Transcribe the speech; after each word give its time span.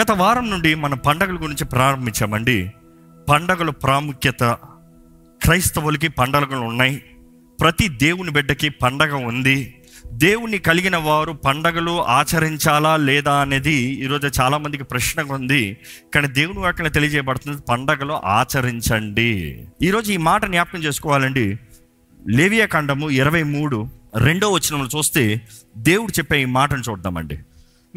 గత 0.00 0.10
వారం 0.10 0.50
నుండి 0.50 0.74
మన 0.74 0.94
పండగల 0.94 1.34
గురించి 1.34 1.64
ప్రారంభించామండి. 1.64 2.72
పండగల 3.28 3.70
ప్రాముఖ్యత 3.70 4.42
క్రైస్తవులకి 5.42 6.08
పండగలు 6.08 6.56
ఉన్నాయి. 6.56 7.02
ప్రతి 7.60 7.88
దేవుని 7.88 8.30
బిడ్డకి 8.30 8.68
పండగ 8.68 9.14
ఉంది. 9.14 9.74
దేవుని 10.12 10.58
కలిగిన 10.58 10.96
వారు 10.96 11.32
పండగలు 11.32 12.02
ఆచరించాలా 12.02 12.96
లేదా 12.96 13.34
అనేది 13.34 13.74
ఈరోజు 13.74 14.40
చాలామందికి 14.40 14.84
ప్రశ్నగా 14.84 15.34
ఉంది. 15.34 15.76
కానీ 16.14 16.28
దేవుని 16.28 16.58
వాక్యం 16.58 16.90
తెలియజేయబడుతుంది 16.90 17.62
పండగలు 17.68 18.12
ఆచరించండి. 18.12 19.64
ఈరోజు 19.82 20.12
ఈ 20.12 20.16
మాట 20.16 20.44
జ్ఞాపకం 20.44 20.78
చేసుకోవాలండి. 20.78 21.58
లేవియా 22.28 22.66
ఖండము 22.66 23.10
ఇరవై 23.10 23.42
మూడు 23.42 23.88
రెండో 24.16 24.50
వచనంలో 24.52 24.98
చూస్తే 24.98 25.40
దేవుడు 25.76 26.12
చెప్పే 26.12 26.42
ఈ 26.42 26.44
మాటను 26.44 26.82
చూద్దామండి. 26.90 27.38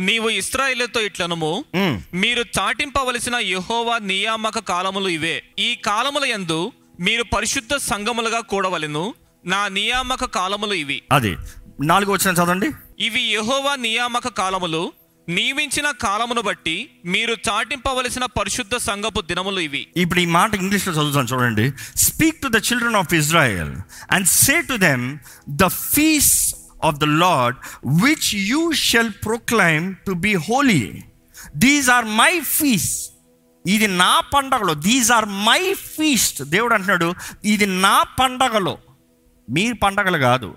నీవు 0.07 0.29
ఇస్రాయేలుతో 0.29 1.01
ఇట్లనుము 1.01 1.65
మీరు 2.13 2.43
చాటింపవలసిన 2.57 3.35
యెహోవా 3.35 3.97
నియామక 3.97 4.59
కాలములు 4.59 5.09
ఇవే. 5.09 5.43
ఈ 5.59 5.75
కాలముల 5.85 6.25
యందు 6.25 6.71
మీరు 6.99 7.23
పరిశుద్ధ 7.23 7.75
సంఘములుగా 7.75 8.39
కూడవలెను 8.39 9.13
నా 9.45 9.67
నియామక 9.67 10.25
కాలములు 10.25 10.73
ఇవి. 10.73 11.03
అది 11.11 11.35
నాలుగో 11.81 12.13
వచనం 12.13 12.33
చదవండి. 12.33 12.71
ఇవి 12.99 13.21
యెహోవా 13.21 13.75
నియామక 13.75 14.27
కాలములు 14.27 14.93
నియమించిన 15.29 15.91
కాలమును 15.91 16.41
బట్టి 16.41 16.89
మీరు 17.05 17.33
చాటింపవలసిన 17.49 18.25
పరిశుద్ధ 18.25 18.75
సంఘపు 18.75 19.21
దినములు 19.21 19.59
ఇవి. 19.59 19.87
ఇప్పుడు 19.97 20.19
ఈ 20.19 20.25
మాట 20.25 20.55
ఇంగ్లీష్లో 20.55 20.93
చదువుతాను 20.93 21.27
చూడండి. 21.33 21.71
Speak 21.95 22.41
to 22.41 22.47
the 22.47 22.55
children 22.55 22.95
of 22.95 23.13
Israel 23.13 23.73
and 24.11 24.27
say 24.27 24.61
to 24.61 24.73
them 24.73 25.05
the 25.49 25.67
feasts 25.67 26.50
of 26.83 26.97
the 26.97 27.03
Lord 27.03 27.57
which 28.03 28.35
you 28.35 28.71
shall 28.71 29.09
proclaim 29.25 29.95
to 30.07 30.11
be 30.11 30.33
holy 30.33 31.03
these 31.55 31.89
are 31.89 32.05
my 32.05 32.39
feasts 32.39 33.09
ఇది 33.67 33.87
నా 33.87 34.19
పండగలో. 34.19 34.73
దీస్ 34.73 35.11
ఆర్ 35.11 35.25
మై 35.25 35.73
ఫీస్ట్ 35.73 36.43
దేవుడు 36.43 36.73
అంటున్నాడు 36.73 37.13
ఇది 37.45 37.65
నా 37.65 38.03
పండగలో. 38.19 38.77
మీ 39.49 39.71
పండగలు 39.71 40.17
కాదు. 40.17 40.53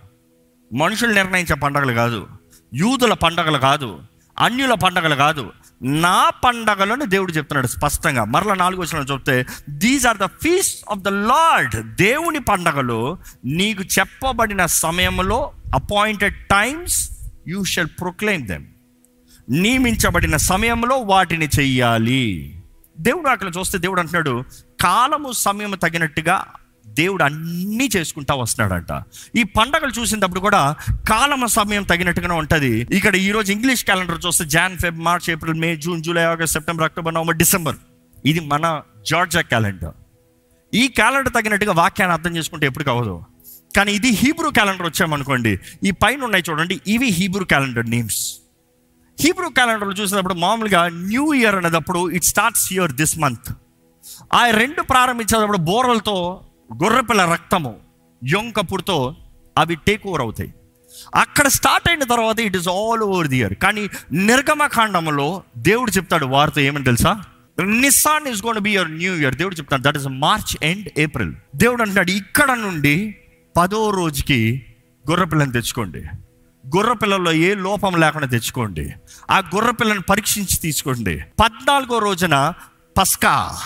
మనుషులు 0.74 1.12
నిర్ణయించే 1.12 1.54
పండగలు 1.54 1.92
కాదు. 1.92 2.28
యూదుల 2.74 3.12
పండగలు 3.12 3.58
కాదు. 3.58 3.98
అన్యుల 4.38 4.74
పండగలు 4.74 5.14
కాదు. 5.14 5.52
నా 5.84 6.30
పండగలను 6.30 7.04
దేవుడు 7.04 7.32
చెప్తున్నాడు 7.32 7.66
స్పష్టంగా. 7.66 8.24
మరలా 8.24 8.54
నాలుగు 8.54 8.80
వచ్చిన 8.80 9.02
చెప్తే 9.02 9.46
these 9.68 10.06
are 10.06 10.16
the 10.16 10.24
feast 10.24 10.84
of 10.90 10.98
the 10.98 11.08
Lord 11.08 11.96
దేవుని 11.96 12.38
పండగలు 12.38 13.18
నీకు 13.44 13.82
చెప్పబడిన 13.82 14.66
సమయంలో 14.66 15.52
appointed 15.74 16.34
times 16.34 17.10
you 17.48 17.64
shall 17.64 17.86
proclaim 17.86 18.46
them 18.46 18.64
నియమించబడిన 19.50 20.36
సమయంలో 20.36 20.96
వాటిని 20.96 21.48
చెయ్యాలి. 21.60 22.62
దేవుడు 22.98 23.28
అక్కడ 23.28 23.52
చూస్తే 23.58 23.78
దేవుడు 23.78 24.00
అంటున్నాడు 24.00 24.44
కాలము 24.80 25.32
సమయం 25.32 25.70
తగినట్టుగా 25.70 26.46
దేవుడు 27.00 27.22
అన్నీ 27.28 27.86
చేసుకుంటా 27.96 28.34
వస్తున్నాడంట. 28.42 28.92
ఈ 29.40 29.42
పండగలు 29.56 29.92
చూసినప్పుడు 29.98 30.42
కూడా 30.46 30.62
కాలమ 31.12 31.46
సమయం 31.58 31.84
తగినట్టుగానే 31.92 32.36
ఉంటుంది. 32.42 32.72
ఇక్కడ 32.98 33.14
ఈ 33.26 33.28
రోజు 33.36 33.50
ఇంగ్లీష్ 33.56 33.84
క్యాలెండర్ 33.90 34.22
చూస్తే 34.26 34.46
Jan 34.54 34.78
Feb 34.84 35.00
March 35.08 35.28
April 35.34 35.60
May 35.64 35.70
June 35.86 36.02
July 36.08 36.26
August 36.32 36.56
September 36.58 36.86
October 36.88 37.16
November 37.18 37.38
December 37.42 37.78
ఇది 38.32 38.40
మన 38.52 38.66
జార్జా 39.10 39.44
క్యాలెండర్. 39.52 39.94
ఈ 40.72 40.84
క్యాలెండర్ 40.98 41.34
తగినట్టుగా 41.38 41.72
వాక్యాన్ని 41.82 42.14
అర్థం 42.16 42.32
చేసుకుంటే 42.38 42.64
ఎప్పుడు 42.70 42.84
కావదు. 42.90 43.14
కానీ 43.76 43.90
ఇది 43.98 44.10
హీబ్రూ 44.20 44.48
క్యాలెండర్ 44.58 44.86
వచ్చామనుకోండి 44.90 45.52
ఈ 45.88 45.90
పైన 46.02 46.20
ఉన్నాయి 46.28 46.44
చూడండి 46.48 46.76
ఇవి 46.94 47.08
హీబ్రూ 47.18 47.44
క్యాలెండర్ 47.52 47.88
నేమ్స్. 47.94 48.22
హీబ్రూ 49.18 49.48
క్యాలెండర్లో 49.58 49.94
చూసినప్పుడు 50.00 50.34
మామూలుగా 50.44 50.80
న్యూ 51.10 51.24
ఇయర్ 51.40 51.56
అనేటప్పుడు 51.58 52.00
it 52.16 52.26
starts 52.30 52.66
your 52.76 52.94
this 53.00 53.14
month 53.24 53.50
ఆ 54.38 54.40
రెండు 54.60 54.82
ప్రారంభించేటప్పుడు 54.92 55.60
బోరలతో 55.70 56.16
గొర్రెపిల్ల 56.72 57.24
రక్తము 57.24 57.76
యొంకపుడుతో 58.24 59.16
అవి 59.58 59.74
టేక్ 59.74 60.06
ఓవర్ 60.06 60.20
అవుతాయి. 60.20 60.54
అక్కడ 61.14 61.48
స్టార్ట్ 61.48 61.88
అయిన 61.88 62.04
తర్వాత 62.04 62.40
it 62.40 62.56
is 62.56 62.68
all 62.68 63.00
over 63.00 63.28
the 63.28 63.36
year 63.36 63.54
కానీ 63.54 63.88
నిర్గమకాండంలో 64.12 65.42
దేవుడు 65.56 65.90
చెప్తాడు 65.90 66.26
వారితో 66.26 66.60
ఏమని 66.60 66.84
తెలుసా? 66.84 67.22
Nisan 67.64 68.28
is 68.28 68.46
gonna 68.46 68.58
be 68.58 68.70
your 68.70 68.92
new 68.92 69.14
year 69.14 69.34
దేవుడు 69.34 69.54
చెప్తాడు 69.54 69.82
that 69.82 69.96
is 69.96 70.06
March 70.08 70.64
end 70.64 70.88
April 70.98 71.32
దేవుడు 71.56 71.82
అంటున్నాడు 71.82 72.10
ఇక్కడ 72.10 72.52
నుండి 72.52 73.16
పదో 73.56 73.90
రోజుకి 73.90 74.66
గొర్రెపిల్లని 75.10 75.52
తెచ్చుకోండి. 75.52 75.98
గొర్రెపిల్లలో 76.76 77.32
ఏ 77.32 77.54
లోపం 77.54 78.00
లేకుండా 78.00 78.26
తెచ్చుకోండి. 78.26 78.92
ఆ 79.30 79.38
గొర్రె 79.38 79.72
పిల్లని 79.72 80.00
పరీక్షించి 80.00 80.56
తీసుకోండి. 80.62 81.20
పద్నాలుగో 81.40 81.98
రోజున 81.98 82.52
పస్కా. 82.98 83.58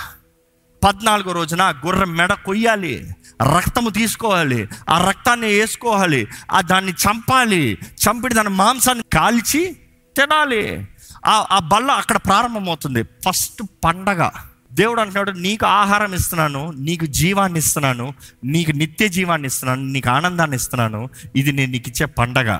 పద్నాలుగో 0.84 1.32
రోజున 1.32 1.62
ఆ 1.62 1.70
గొర్రె 1.70 2.04
మెడ 2.04 2.32
కొయ్యాలి 2.32 3.14
రక్తము 3.56 3.90
తీసుకోవాలి 3.90 4.68
ఆ 4.90 5.08
రక్తాన్ని 5.08 5.46
వేసుకోవాలి 5.46 6.26
ఆ 6.52 6.60
దాన్ని 6.60 6.92
చంపాలి 6.92 7.78
చంపిడి 7.94 8.34
దాని 8.34 8.48
మాంసాన్ని 8.48 9.04
కాల్చి 9.12 9.76
తినాలి. 10.16 10.88
ఆ 11.26 11.46
ఆ 11.50 11.58
బల్ల 11.58 11.90
అక్కడ 11.90 12.16
ప్రారంభమవుతుంది. 12.16 13.02
ఫస్ట్ 13.02 13.62
పండగ. 13.84 14.30
దేవుడు 14.72 15.00
అంటున్నాడు 15.00 15.30
నీకు 15.30 15.66
ఆహారం 15.66 16.14
ఇస్తున్నాను 16.14 16.72
నీకు 16.76 17.06
జీవాన్ని 17.06 17.58
ఇస్తున్నాను 17.58 18.14
నీకు 18.44 18.70
నిత్య 18.70 19.08
జీవాన్ని 19.08 19.46
ఇస్తున్నాను 19.46 19.82
నీకు 19.82 20.10
ఆనందాన్ని 20.10 20.56
ఇస్తున్నాను 20.56 21.08
ఇది 21.36 21.52
నేను 21.52 21.72
నీకు 21.72 21.88
ఇచ్చే 21.88 22.06
పండగ. 22.06 22.58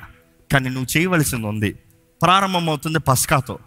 కానీ 0.53 0.69
నువ్వు 0.69 0.99
చేయవలసింది 0.99 1.47
ఉంది. 1.47 1.73
ప్రారంభమవుతుంది 2.23 2.99
పస్కాతో. 2.99 3.59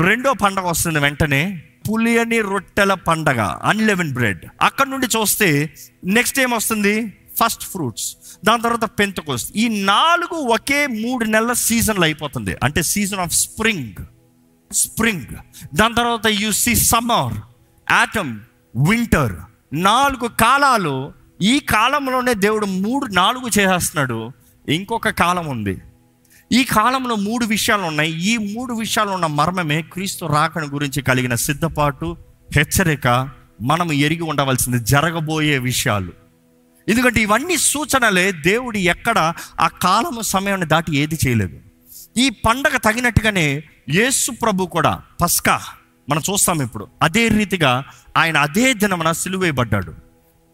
రెండో 0.00 0.32
పండగ 0.32 0.62
వస్తుంది 0.62 0.98
వెంటనే 0.98 1.62
పులియని 1.88 2.40
రొట్టెల 2.40 2.94
పండగ 2.94 3.40
అన్లెవెన్ 3.40 4.12
బ్రెడ్ 4.12 4.46
అక్కడ 4.62 4.86
నుండి 4.86 5.06
చూస్తే 5.06 5.74
నెక్స్ట్ 6.04 6.40
ఏం 6.40 6.50
వస్తుంది 6.50 7.18
ఫస్ట్ 7.40 7.64
ఫ్రూట్స్ 7.64 8.16
దాని 8.44 8.62
తర్వాత 8.62 8.90
పెంతకోస్ 8.98 9.52
ఈ 9.56 9.84
నాలుగు 9.84 10.36
ఒకే 10.36 10.86
మూడు 10.86 11.24
నెలల 11.24 11.52
సీజన్లు 11.52 12.04
అయిపోతుంది. 12.04 12.56
అంటే 12.62 12.82
సీజన్ 12.82 13.20
ఆఫ్ 13.20 13.32
స్ప్రింగ్ 13.32 14.04
స్ప్రింగ్ 14.72 15.34
దాని 15.74 15.94
తర్వాత 15.94 16.26
you 16.26 16.50
see 16.50 16.74
summer 16.74 17.34
autumn 17.92 18.40
winter 18.88 19.32
నాలుగు 19.72 20.28
కాలాలు 20.28 21.12
ఈ 21.42 21.58
కాలంలోనే 21.58 22.34
దేవుడు 22.34 22.66
మూడు 22.66 23.06
నాలుగు 23.06 23.46
చేసేస్తున్నాడు. 23.46 24.32
ఇంకొక 24.68 25.08
కాలం 25.08 25.46
ఉంది. 25.46 25.78
ఈ 26.52 26.64
కాలంలో 26.64 27.16
మూడు 27.16 27.44
విషయాలు 27.46 27.82
ఉన్నాయి 27.82 28.22
ఈ 28.22 28.36
మూడు 28.36 28.74
విషయాలు 28.74 29.10
ఉన్న 29.10 29.26
మర్మమే 29.26 29.82
క్రీస్తు 29.82 30.24
రాకను 30.24 30.66
గురించి 30.66 31.02
కలిగిన 31.02 31.34
సిద్ధపాటు 31.34 32.16
హెచ్చరిక 32.56 33.30
మనం 33.62 33.92
ఎరిగి 33.92 34.22
ఉండవలసింది 34.22 34.78
జరగబోయే 34.78 35.58
విషయాలు. 35.58 36.12
ఎందుకంటే 36.88 37.20
ఇవన్నీ 37.20 37.56
సూచనలే 37.56 38.32
దేవుడు 38.32 38.76
ఎక్కడ 38.76 39.32
ఆ 39.60 39.68
కాలము 39.68 40.20
సమయాన్ని 40.20 40.66
దాటి 40.66 40.96
ఏది 40.96 41.18
చేయలేదు. 41.26 41.58
ఈ 42.16 42.30
పండగ 42.30 42.76
తగినట్టుగానే 42.76 43.62
యేసు 43.90 44.30
ప్రభు 44.30 44.66
కూడా 44.66 45.02
పస్కా 45.22 45.60
మనం 46.08 46.22
చూస్తాం 46.32 46.62
ఇప్పుడు. 46.62 46.88
అదే 47.02 47.28
రీతిగా 47.28 47.84
ఆయన 48.16 48.36
అదే 48.36 48.74
దినమున 48.74 49.12
సిలువేయబడ్డాడు 49.12 49.94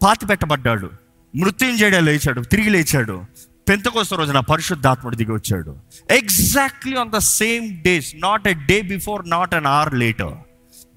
పాతి 0.03 0.25
పెట్టబడ్డాడు 0.25 0.91
మృత్యుంజయుడే 1.35 1.99
లేచాడు 1.99 2.41
తిరిగి 2.41 2.69
లేచాడు. 2.69 3.25
పెంతకోస్త 3.69 4.13
రోజున 4.13 4.39
పరిశుద్ధాత్ముడు 4.39 5.15
దిగి 5.15 5.31
వచ్చాడు. 5.31 5.77
Exactly 6.11 6.95
on 6.95 7.11
the 7.11 7.17
same 7.17 7.83
days 7.83 8.13
not 8.15 8.47
a 8.47 8.53
day 8.53 8.81
before 8.81 9.29
not 9.29 9.55
an 9.55 9.65
hour 9.65 9.95
later 9.95 10.33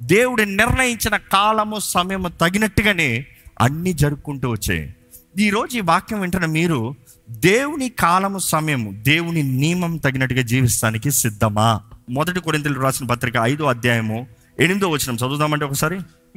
దేవుడు 0.02 0.42
నిర్ణయించిన 0.42 1.16
కాలము 1.16 1.78
సమయము 1.78 2.28
తగినట్టుగానే 2.28 3.26
అన్నీ 3.60 3.92
జరుపుకుంటూ 3.92 4.50
వచ్చాయి. 4.50 4.94
ఈరోజు 5.38 5.76
ఈ 5.76 5.80
వాక్యం 5.80 6.20
వింటున్న 6.20 6.46
మీరు 6.46 6.94
దేవుని 7.30 7.88
కాలము 7.88 8.38
సమయము 8.38 8.92
దేవుని 8.92 9.42
నియమం 9.42 9.96
తగినట్టుగా 9.96 10.42
జీవిస్తానికి 10.42 11.10
సిద్ధమా? 11.10 11.80
మొదటి 12.10 12.40
కొరింతలు 12.40 12.80
రాసిన 12.80 13.06
పత్రిక 13.06 13.36
ఐదో 13.36 13.64
అధ్యాయము 13.64 14.26
ఎనిమిదో 14.60 14.88
వచ్చిన 14.88 15.16
చదువుదామంటే 15.16 15.64
ఒకసారి. 15.64 15.94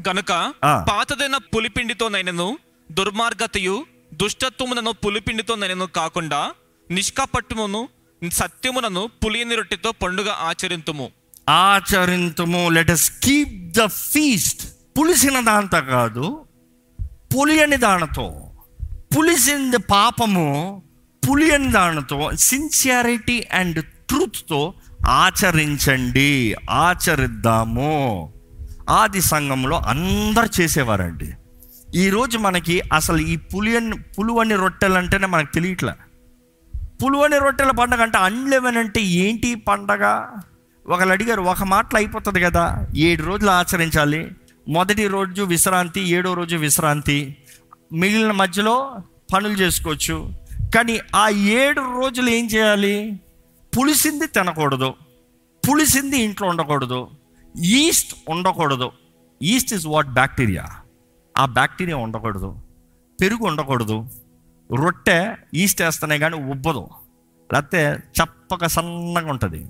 గనుక 0.09 0.53
ఆ. 0.63 0.85
పాతదైన 0.89 1.37
పులిపిండితోనైనను 1.37 2.57
దుర్మార్గతయు 2.91 3.85
దుష్టత్వమునను 4.15 4.91
పులిపిండితోనైనను 4.91 5.85
కాకుండా 5.85 6.51
నిష్కాపట్టుమును 6.91 7.87
సత్యమునను 8.31 9.09
పులియని 9.25 9.55
రొట్టెతో 9.55 9.91
పండుగ 9.91 10.29
ఆచరింతుము. 10.29 11.11
ఆచరింతుము. 11.49 12.69
Let 12.69 12.91
us 12.91 13.11
keep 13.23 13.71
the 13.77 13.85
feast 13.85 14.67
పులిసిన 14.99 15.39
దాంతో 15.39 15.81
కాదు 15.81 16.45
పులియని 17.07 17.77
దానితో. 17.77 18.51
పులిసింది 19.17 19.77
పాపము 19.77 20.83
పులియని 21.29 21.71
దానితో 21.71 22.31
సిన్సియారిటీ 22.35 23.47
అండ్ 23.53 23.85
ట్రూత్తో 23.85 24.73
ఆచరించండి 25.07 26.55
ఆచరిద్దాము. 26.69 28.33
ఆది 28.89 29.21
సంఘంలో 29.21 29.77
అందరు 29.77 30.61
చేసేవారండి. 30.61 31.33
ఈరోజు 31.95 32.37
మనకి 32.37 32.81
అసలు 32.93 33.17
ఈ 33.17 33.35
పులియన్ 33.35 33.93
పులువని 34.19 34.55
రొట్టెలు 34.55 34.93
అంటేనే 34.93 35.27
మనకు 35.27 35.53
తెలియట్లే. 35.53 35.93
పులువని 37.03 37.39
రొట్టెల 37.39 37.71
పండగ 37.71 38.01
అంటే 38.01 38.17
అన్లెవెన్ 38.17 38.77
అంటే 38.77 39.01
ఏంటి 39.01 39.55
పండగ? 39.55 40.25
ఒకళ్ళు 40.87 41.11
అడిగారు 41.11 41.41
ఒక 41.41 41.63
మాటలు 41.63 41.97
అయిపోతుంది 41.97 42.41
కదా 42.41 42.87
ఏడు 42.95 43.23
రోజులు 43.23 43.49
ఆచరించాలి. 43.49 44.31
మొదటి 44.69 45.07
రోజు 45.07 45.43
విశ్రాంతి 45.43 46.01
ఏడో 46.01 46.33
రోజు 46.33 46.55
విశ్రాంతి. 46.55 47.37
మిగిలిన 47.93 48.31
మధ్యలో 48.31 48.95
పనులు 49.33 49.53
చేసుకోవచ్చు. 49.53 50.33
కానీ 50.75 50.99
ఆ 51.15 51.29
ఏడు 51.29 52.01
రోజులు 52.01 52.29
ఏం 52.29 52.45
చేయాలి? 52.45 53.19
పులిసింది 53.77 54.27
తినకూడదు. 54.27 54.93
పులిసింది 55.69 56.17
ఇంట్లో 56.17 56.47
ఉండకూడదు. 56.47 57.07
ఈస్ట్ 57.63 58.15
ఉండకూడదు. 58.29 58.91
Yeast 59.43 59.73
is 59.73 59.85
what 59.87 60.07
bacteria. 60.07 60.65
ఆ 61.37 61.45
బ్యాక్టీరియా 61.45 61.97
ఉండకూడదు. 61.97 62.59
పెరుగు 63.21 63.47
ఉండకూడదు. 63.47 64.09
రొట్టె 64.75 65.35
ఈస్ట్ 65.53 65.81
వేస్తేనే 65.81 66.19
కానీ 66.19 66.35
ఉబ్బదు. 66.35 66.87
లేకపోతే 67.53 67.97
చప్పక 68.23 68.65
సన్నగా 68.65 69.29
ఉంటుంది. 69.29 69.67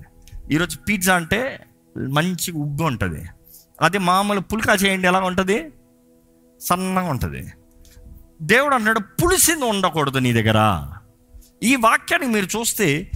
ఈరోజు 0.52 0.78
పిజ్జా 0.78 1.16
అంటే 1.16 1.66
మంచి 1.98 2.52
ఉబ్బు 2.52 2.84
ఉంటుంది. 2.84 3.28
అది 3.80 3.98
మామూలు 3.98 4.40
పుల్కా 4.40 4.74
చేయండి 4.74 5.08
ఎలా 5.08 5.20
ఉంటుంది? 5.20 5.72
సన్నగా 6.60 7.10
ఉంటుంది. 7.10 7.52
దేవుడు 8.42 8.74
అంటున్నాడు 8.74 8.98
పులిసింది 8.98 9.64
ఉండకూడదు 9.64 10.18
నీ 10.18 10.32
దగ్గర. 10.32 10.86
ఈ 11.62 11.76
వాక్యాన్ని 11.76 12.28
మీరు 12.28 12.58
చూస్తే 12.58 13.10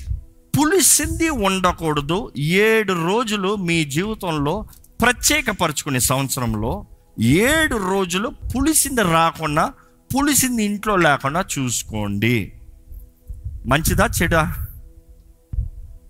పులిసింది 0.59 1.29
ఉండకూడదు. 1.29 2.33
ఏడు 2.37 2.93
రోజులు 2.93 3.57
మీ 3.57 3.85
జీవితంలో 3.85 4.67
ప్రత్యేకపరచుకునే 5.03 6.01
సంవత్సరంలో 6.01 6.87
ఏడు 7.21 7.77
రోజులు 7.77 8.29
పులిసింది 8.29 9.03
రాకుండా 9.03 9.75
పులిసింది 10.17 10.65
ఇంట్లో 10.65 10.97
లేకుండా 10.97 11.45
చూసుకోండి. 11.59 12.53
మంచిదా 13.67 14.09
చెడా? 14.23 14.67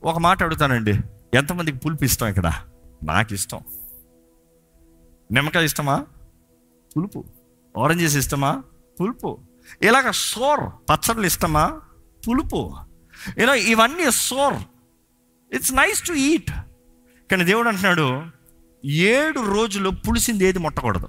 ఒక 0.04 0.18
మాట 0.18 0.42
అడుగుతానండి. 0.42 1.00
ఎంతమందికి 1.34 1.78
పులుపు 1.78 2.04
ఇష్టం 2.04 2.26
ఇక్కడ? 2.26 2.52
నాకు 3.04 3.34
ఇష్టం 3.34 3.60
నిమ్మకాయ 5.32 5.64
ఇష్టమా? 5.64 6.06
పులుపు. 6.96 7.24
ఆరెంజెస్ 7.78 8.16
ఇష్టమా? 8.16 8.62
పులుపు. 9.00 9.38
ఇలాగ 9.82 10.10
సోర్ 10.10 10.60
పచ్చళ్ళు 10.90 11.26
ఇష్టమా? 11.26 11.80
పులుపు. 12.28 12.76
ఇలా 13.38 13.54
ఇవన్నీ 13.54 14.10
sour. 14.10 14.54
It's 15.54 15.72
nice 15.72 16.06
to 16.08 16.12
eat 16.12 16.50
కానీ 17.30 17.44
దేవుడు 17.44 17.68
అంటున్నాడు 17.68 18.22
ఏడు 18.84 19.40
రోజులు 19.40 19.90
పులిసింది 19.90 20.44
ఏది 20.44 20.58
ముట్టకూడదు. 20.58 21.08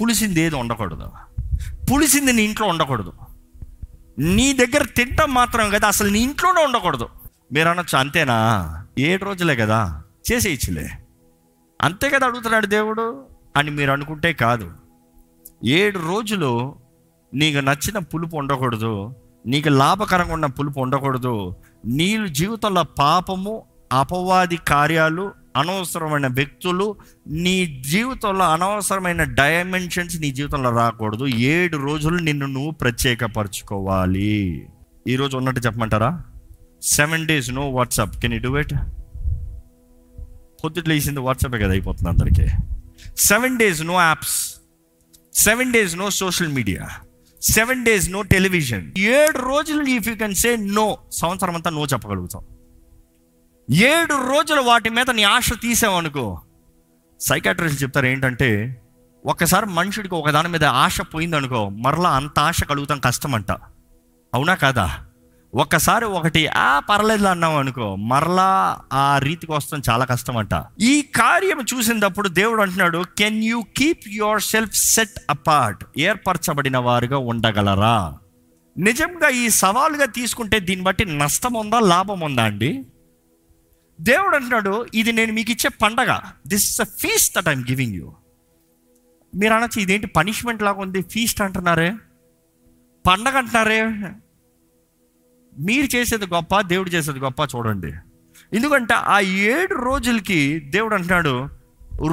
పులిసింది 0.00 0.40
ఏది 0.40 0.54
ఉండకూడదు. 0.54 1.10
పులిసింది 1.92 2.32
నీ 2.32 2.42
ఇంట్లో 2.42 2.68
ఉండకూడదు. 2.68 3.12
నీ 4.18 4.52
దగ్గర 4.52 4.84
తింటాం 4.84 5.34
మాత్రం 5.34 5.70
కదా 5.70 5.88
అసలు 5.88 6.08
నీ 6.08 6.20
ఇంట్లోనే 6.20 6.64
ఉండకూడదు. 6.64 7.08
మీరు 7.52 7.68
అనొచ్చు 7.68 7.98
అంతేనా? 7.98 8.86
ఏడు 8.98 9.24
రోజులే 9.24 9.56
కదా 9.56 10.02
చేసేయచ్చులే. 10.32 10.90
అంతే 11.82 12.10
కదా 12.10 12.26
అడుగుతున్నాడు 12.26 12.66
దేవుడు 12.66 13.24
అని 13.56 13.70
మీరు 13.70 13.90
అనుకుంటే 13.90 14.32
కాదు. 14.32 14.70
ఏడు 15.64 15.98
రోజులు 15.98 16.74
నీకు 17.34 17.58
నచ్చిన 17.58 17.98
పులుపు 17.98 18.36
ఉండకూడదు 18.36 19.14
నీకు 19.46 19.68
లాభకరంగా 19.68 20.32
ఉన్న 20.32 20.46
పులుపు 20.46 20.80
ఉండకూడదు 20.80 21.56
నీళ్ళు 21.86 22.28
జీవితంలో 22.28 22.82
పాపము 22.82 23.64
అపవాది 23.92 24.56
కార్యాలు 24.56 25.32
అనవసరమైన 25.56 26.26
వ్యక్తులు 26.26 26.96
నీ 27.26 27.82
జీవితంలో 27.88 28.44
అనవసరమైన 28.44 29.22
డైమెన్షన్స్ 29.24 30.20
నీ 30.20 30.30
జీవితంలో 30.30 30.70
రాకూడదు. 30.70 31.26
ఏడు 31.26 31.76
రోజులు 31.76 32.18
నిన్ను 32.18 32.46
నువ్వు 32.46 32.70
ప్రత్యేకపరచుకోవాలి. 32.70 34.68
ఈరోజు 35.08 35.36
ఉన్నట్టు 35.36 35.60
చెప్పమంటారా? 35.60 36.22
Seven 36.82 37.26
days 37.26 37.50
no 37.50 37.70
WhatsApp 37.70 38.16
can 38.16 38.32
you 38.32 38.40
do 38.40 38.58
it 38.58 38.74
పొద్దుట్లు 40.64 40.92
వేసింది 40.92 41.20
వాట్సాపే 41.20 41.58
కదా 41.58 41.70
అయిపోతుంది 41.70 42.08
అందరికీ. 42.08 42.46
Seven 43.16 43.58
days 43.58 43.82
no 43.82 43.94
apps 44.00 44.36
seven 45.34 45.72
days 45.72 45.96
no 45.96 46.10
social 46.10 46.48
media 46.48 46.88
seven 47.42 47.84
days 47.84 48.10
no 48.10 48.22
television 48.22 48.92
ఏడు 48.98 49.38
రోజులు 49.38 49.82
if 49.82 50.08
you 50.08 50.14
can 50.16 50.34
say 50.34 50.56
no 50.56 50.98
సంవత్సరం 51.12 51.54
అంతా 51.54 51.70
నో 51.70 51.84
చెప్పగలుగుతాం. 51.84 52.44
ఏడు 53.70 54.14
రోజులు 54.14 54.60
వాటి 54.60 54.90
మీద 54.90 55.10
నీ 55.10 55.22
ఆశ 55.22 55.52
తీసావనుకో 55.52 56.40
సైకాట్రిస్ట్ 57.20 57.82
చెప్తారు 57.82 58.06
ఏంటంటే 58.06 58.82
ఒకసారి 59.26 59.66
మనుషుడికి 59.66 60.14
ఒక 60.14 60.30
దాని 60.30 60.48
మీద 60.48 60.64
ఆశ 60.64 61.00
పోయిందనుకో 61.00 61.68
మరలా 61.68 62.10
అంత 62.10 62.38
ఆశ 62.38 62.64
కలుగుతాం 62.64 62.98
కష్టమంట. 62.98 63.52
అవునా 64.34 64.54
కాదా? 64.54 64.98
ఒక్కసారి 65.54 66.04
ఒకటి 66.04 66.46
ఆ 66.46 66.78
పర్లేదు 66.78 67.26
అన్నావు 67.26 67.58
అనుకో 67.58 67.96
మరలా 67.96 68.78
ఆ 68.92 69.18
రీతికి 69.18 69.52
వస్తాం 69.52 69.82
చాలా 69.90 70.04
కష్టం 70.04 70.36
అంట 70.36 70.64
ఈ 70.80 71.02
కార్యం 71.02 71.64
చూసినప్పుడు 71.74 72.28
దేవుడు 72.28 72.62
అంటున్నాడు 72.62 73.04
can 73.18 73.44
you 73.44 73.62
keep 73.76 74.08
yourself 74.42 74.72
set 74.72 75.20
apart 75.30 75.84
ఏర్పరచబడిన 75.98 76.78
వారుగా 76.78 77.18
ఉండగలరా? 77.18 78.18
నిజంగా 78.78 79.28
ఈ 79.28 79.48
సవాలుగా 79.50 80.04
తీసుకుంటే 80.04 80.60
దీన్ని 80.60 80.84
బట్టి 80.84 81.04
నష్టం 81.04 81.54
ఉందా 81.54 81.80
లాభం 81.80 82.20
ఉందా 82.20 82.42
అండి? 82.42 82.84
దేవుడు 84.00 84.36
అంటున్నాడు 84.36 84.86
ఇది 84.94 85.12
నేను 85.12 85.32
మీకు 85.32 85.50
ఇచ్చే 85.50 85.70
పండగ. 85.82 86.20
This 86.46 86.70
is 86.70 86.80
a 86.80 86.84
feast 86.84 87.36
that 87.36 87.48
I'm 87.48 87.64
giving 87.64 87.94
you 87.94 88.14
మీరు 89.34 89.54
అనొచ్చు 89.54 89.80
ఇదేంటి 89.80 90.06
పనిష్మెంట్ 90.06 90.62
లాగా 90.62 90.80
ఉంది 90.80 91.02
ఫీస్ట్ 91.02 91.42
అంటున్నారే? 91.42 91.94
పండగ 93.06 93.36
అంటున్నారే? 93.36 93.82
మీరు 95.58 95.96
చేసేది 95.96 96.26
గొప్ప 96.26 96.60
దేవుడు 96.60 96.90
చేసేది 96.90 97.18
గొప్ప 97.18 97.40
చూడండి. 97.40 97.92
ఎందుకంటే 98.52 98.94
ఆ 98.94 99.20
ఏడు 99.20 99.74
రోజులకి 99.74 100.58
దేవుడు 100.58 100.94
అంటున్నాడు 100.94 101.48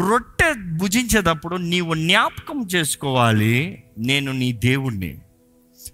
రొట్టె 0.10 0.54
భుజించేటప్పుడు 0.54 1.56
నీవు 1.56 1.94
జ్ఞాపకం 1.94 2.68
చేసుకోవాలి 2.76 3.84
నేను 3.98 4.32
నీ 4.32 4.54
దేవుణ్ణి. 4.54 5.22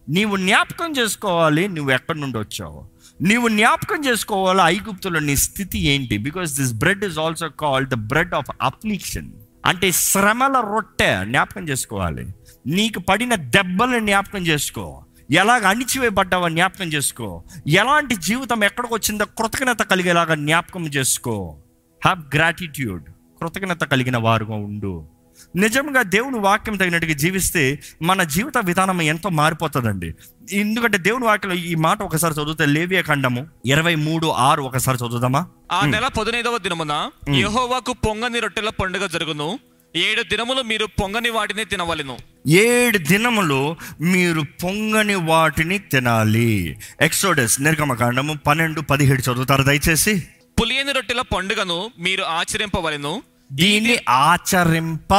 నీవు 0.09 0.37
జ్ఞాపకం 0.37 0.91
చేసుకోవాలి 0.91 1.67
నువ్వు 1.67 1.91
ఎక్కడి 1.91 2.19
నుండి 2.19 2.37
వచ్చావు? 2.37 2.88
నీవు 3.21 3.47
జ్ఞాపకం 3.47 4.05
చేసుకోవాలి 4.05 4.59
ఐగుప్తులో 4.63 5.19
నీ 5.19 5.35
స్థితి 5.35 5.79
ఏంటి? 5.79 6.17
Because 6.17 6.59
this 6.59 6.73
bread 6.73 7.03
is 7.03 7.19
also 7.19 7.49
called 7.49 7.89
the 7.89 7.93
bread 7.93 8.33
of 8.33 8.49
affliction 8.61 9.31
అంటే 9.65 9.91
శ్రమల 9.91 10.63
రొట్టె 10.73 11.25
జ్ఞాపకం 11.25 11.69
చేసుకోవాలి. 11.69 12.33
నీకు 12.67 12.99
పడిన 12.99 13.35
దెబ్బలను 13.35 13.99
జ్ఞాపకం 13.99 14.39
చేసుకో. 14.39 15.03
ఎలాగ 15.31 15.67
అణిచివేయబడ్డావో 15.67 16.49
జ్ఞాపకం 16.49 16.85
చేసుకో. 16.85 17.43
ఎలాంటి 17.67 18.15
జీవితం 18.15 18.63
ఎక్కడికి 18.63 18.93
వచ్చిందో 18.93 19.25
కృతజ్ఞత 19.25 19.81
కలిగేలాగా 19.81 20.35
జ్ఞాపకం 20.35 20.87
చేసుకో. 20.87 21.57
హ్యావ్ 22.05 22.35
గ్రాటిట్యూడ్ 22.35 23.03
కృతజ్ఞత 23.41 23.83
కలిగిన 23.83 24.17
వారుగా 24.17 24.55
ఉండు. 24.55 25.07
నిజంగా 25.55 26.01
దేవుని 26.01 26.39
వాక్యం 26.39 26.77
తగినట్టుగా 26.77 27.13
జీవిస్తే 27.13 27.79
మన 28.01 28.23
జీవిత 28.23 28.57
విధానం 28.57 29.01
ఎంతో 29.01 29.29
మారిపోతుందండి. 29.29 30.13
ఎందుకంటే 30.51 30.97
దేవుని 30.97 31.25
వాక్యంలో 31.25 31.57
ఈ 31.57 31.75
మాట 31.75 32.01
ఒకసారి 32.01 32.33
చదివితే 32.33 32.65
లేవియ 32.65 33.01
ఖండము 33.01 33.47
ఇరవై 33.65 33.95
మూడు 33.95 34.27
ఆరు 34.27 34.61
ఒకసారి 34.61 34.97
చదువుదామా? 34.97 35.47
ఆ 35.71 35.85
నెల 35.85 36.07
పదినైదవ 36.07 36.57
దినమున 36.57 37.09
యెహోవాకు 37.35 37.93
పొంగని 37.93 38.39
రొట్టెల 38.39 38.69
పండుగ 38.69 39.05
జరుగును. 39.05 39.59
ఏడు 39.95 40.23
దినములు 40.23 40.61
మీరు 40.61 40.85
పొంగని 40.85 41.29
వాటిని 41.29 41.65
తినవలెను. 41.65 42.17
ఏడు 42.47 42.97
దినములు 42.97 43.75
మీరు 44.01 44.41
పొంగని 44.63 45.15
వాటిని 45.15 45.79
తినాలి. 45.79 46.77
ఎక్సోడస్ 47.01 47.61
నిర్గమకాండము 47.61 48.33
పన్నెండు 48.47 48.81
పదిహేడు 48.81 49.21
చదువుతారు 49.21 49.63
దయచేసి? 49.63 50.23
పులియని 50.61 50.91
రొట్టెల 50.91 51.21
పండుగను 51.21 51.91
మీరు 51.99 52.23
ఆచరింపవలెను. 52.23 53.21
దీన్ని 53.51 53.95
ఆచరింప 54.09 55.13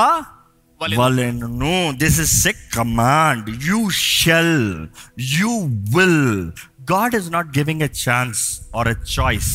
వలెను. 0.98 1.92
This 1.96 2.20
is 2.20 2.48
a 2.48 2.52
command 2.76 3.48
you 3.64 3.90
shall 3.90 4.86
you 5.38 5.52
will 5.96 6.52
God 6.92 7.14
is 7.14 7.28
not 7.32 7.48
giving 7.58 7.82
a 7.82 7.90
chance 8.08 8.60
or 8.76 8.88
a 8.88 8.96
choice 9.18 9.50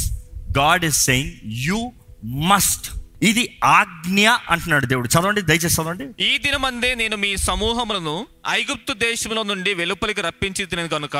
God 0.58 0.86
is 0.86 1.00
saying 1.05 1.32
you 1.67 1.79
must 2.25 2.88
ఇది 3.24 3.44
ఆజ్ఞ 3.63 4.29
అంటున్నాడు 4.50 4.86
దేవుడు. 4.86 5.08
చదవండి 5.08 5.41
దయచేసి 5.41 5.75
చదవండి. 5.75 6.05
ఈ 6.24 6.38
దినమందే 6.38 6.96
నేను 6.96 7.15
మీ 7.17 7.32
సమూహములను 7.38 8.15
ఐగుప్తు 8.50 8.94
దేశంలో 8.94 9.44
నుండి 9.44 9.74
వెలుపలికి 9.74 10.22
రప్పించి 10.22 10.65
తినను 10.65 10.88
కనుక 10.88 11.17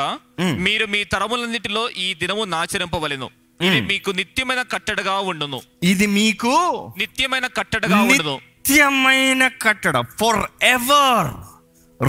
మీరు 0.66 0.86
మీ 0.86 1.04
తరములన్నిటిలో 1.04 1.90
ఈ 2.04 2.14
దినము 2.14 2.44
నాచరింపవలెను. 2.54 3.28
ఇది 3.62 3.80
మీకు 3.80 4.10
నిత్యమైన 4.10 4.62
కట్టడగా 4.62 5.18
ఉండును. 5.18 5.60
ఇది 5.82 6.06
మీకు 6.06 6.92
నిత్యమైన 6.98 7.46
కట్టడగా 7.46 8.00
ఉండును. 8.00 8.34
నిత్యమైన 8.34 9.48
కట్టడ. 9.48 10.00
Forever 10.64 11.30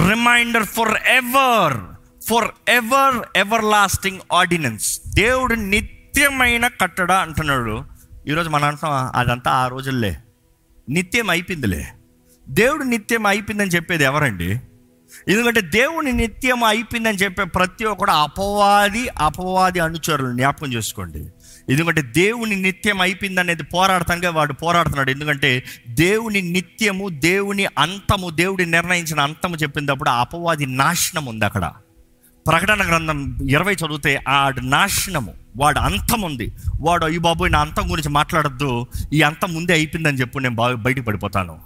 reminder 0.10 0.64
forever 1.08 1.78
forever 2.70 3.26
everlasting 3.64 4.20
ordinance 4.34 5.02
దేవుడు 5.08 5.54
నిత్యమైన 5.54 6.68
కట్టడ 6.68 7.12
అంటున్నాడు. 7.12 7.86
ఈరోజు 8.28 8.50
మనం 8.50 8.64
అంటున్నాం 8.64 9.12
అదంతా 9.16 9.52
ఆ 9.52 9.68
రోజుల్లే. 9.68 10.18
నిత్యం 10.90 11.30
అయిపోయిందిలే. 11.30 11.88
దేవుడు 12.50 12.84
నిత్యం 12.84 13.26
అయిపోయిందని 13.26 13.70
చెప్పేది 13.70 14.04
ఎవరండి? 14.04 14.62
ఎందుకంటే 15.28 15.62
దేవుని 15.62 16.12
నిత్యం 16.12 16.64
అయిపోయిందని 16.64 17.18
చెప్పే 17.18 17.44
ప్రతి 17.44 17.86
ఒక్కడు 17.86 18.12
అపవాది 18.12 19.10
అపవాది 19.10 19.80
అనుచరులు 19.80 20.34
జ్ఞాపకం 20.34 20.74
చేసుకోండి. 20.74 21.28
ఎందుకంటే 21.70 22.02
దేవుని 22.02 22.56
నిత్యం 22.56 23.02
అయిపోయింది 23.02 23.40
అనేది 23.40 23.64
పోరాడతానుగా 23.64 24.30
వాడు 24.30 24.54
పోరాడుతున్నాడు. 24.54 25.12
ఎందుకంటే 25.12 25.64
దేవుని 25.90 26.42
నిత్యము 26.42 27.10
దేవుని 27.10 27.66
అంతము 27.66 28.30
దేవుడి 28.30 28.66
నిర్ణయించిన 28.66 29.20
అంతము 29.20 29.56
చెప్పినప్పుడు 29.56 30.10
ఆ 30.10 30.20
అపవాది 30.20 30.66
నాశనం 30.66 31.26
ఉంది 31.26 31.46
అక్కడ. 31.46 31.72
ప్రకటన 32.48 32.88
గ్రంథం 32.88 33.50
ఇరవై 33.50 33.74
చదివితే 33.74 34.24
ఆడు 34.28 34.60
నాశనము 34.60 35.34
వాడు 35.58 35.80
అంతం 35.80 36.22
ఉంది. 36.22 36.54
వాడు 36.82 37.06
అయ్యి 37.06 37.20
బాబోయ్ 37.20 37.52
నా 37.52 37.60
అంతం 37.60 37.92
గురించి 37.92 38.10
మాట్లాడద్దు 38.10 38.86
ఈ 39.14 39.22
అంతం 39.22 39.54
ముందే 39.54 39.74
అయిపోయిందని 39.74 40.18
చెప్పు 40.18 40.40
నేను 40.40 40.56
బాగా 40.56 40.76
బయటకు 40.76 41.04
పడిపోతాను. 41.04 41.60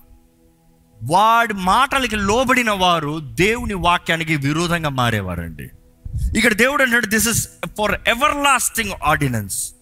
వాడి 1.03 1.53
మాటలకి 1.53 2.15
లోబడిన 2.15 2.71
వారు 2.71 3.19
దేవుని 3.19 3.73
వాక్యానికి 3.73 4.35
విరోధంగా 4.35 4.89
మారేవారండి. 4.89 5.69
ఇక్కడ 6.37 6.53
దేవుడు 6.53 6.83
అంటాడు 6.83 7.05
this 7.05 7.27
is 7.27 7.47
for 7.77 7.99
everlasting 8.43 8.91
ordinance 9.03 9.73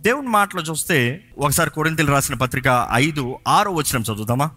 దేవుని 0.00 0.28
మాటలు 0.28 0.60
చూస్తే 0.60 1.24
ఒకసారి 1.38 1.70
కొరింతలు 1.70 2.12
రాసిన 2.12 2.34
పత్రిక 2.34 2.88
ఐదు 2.92 3.38
ఆరో 3.48 3.72
వచ్చిన 3.72 4.02
చదువుతామా 4.02 4.50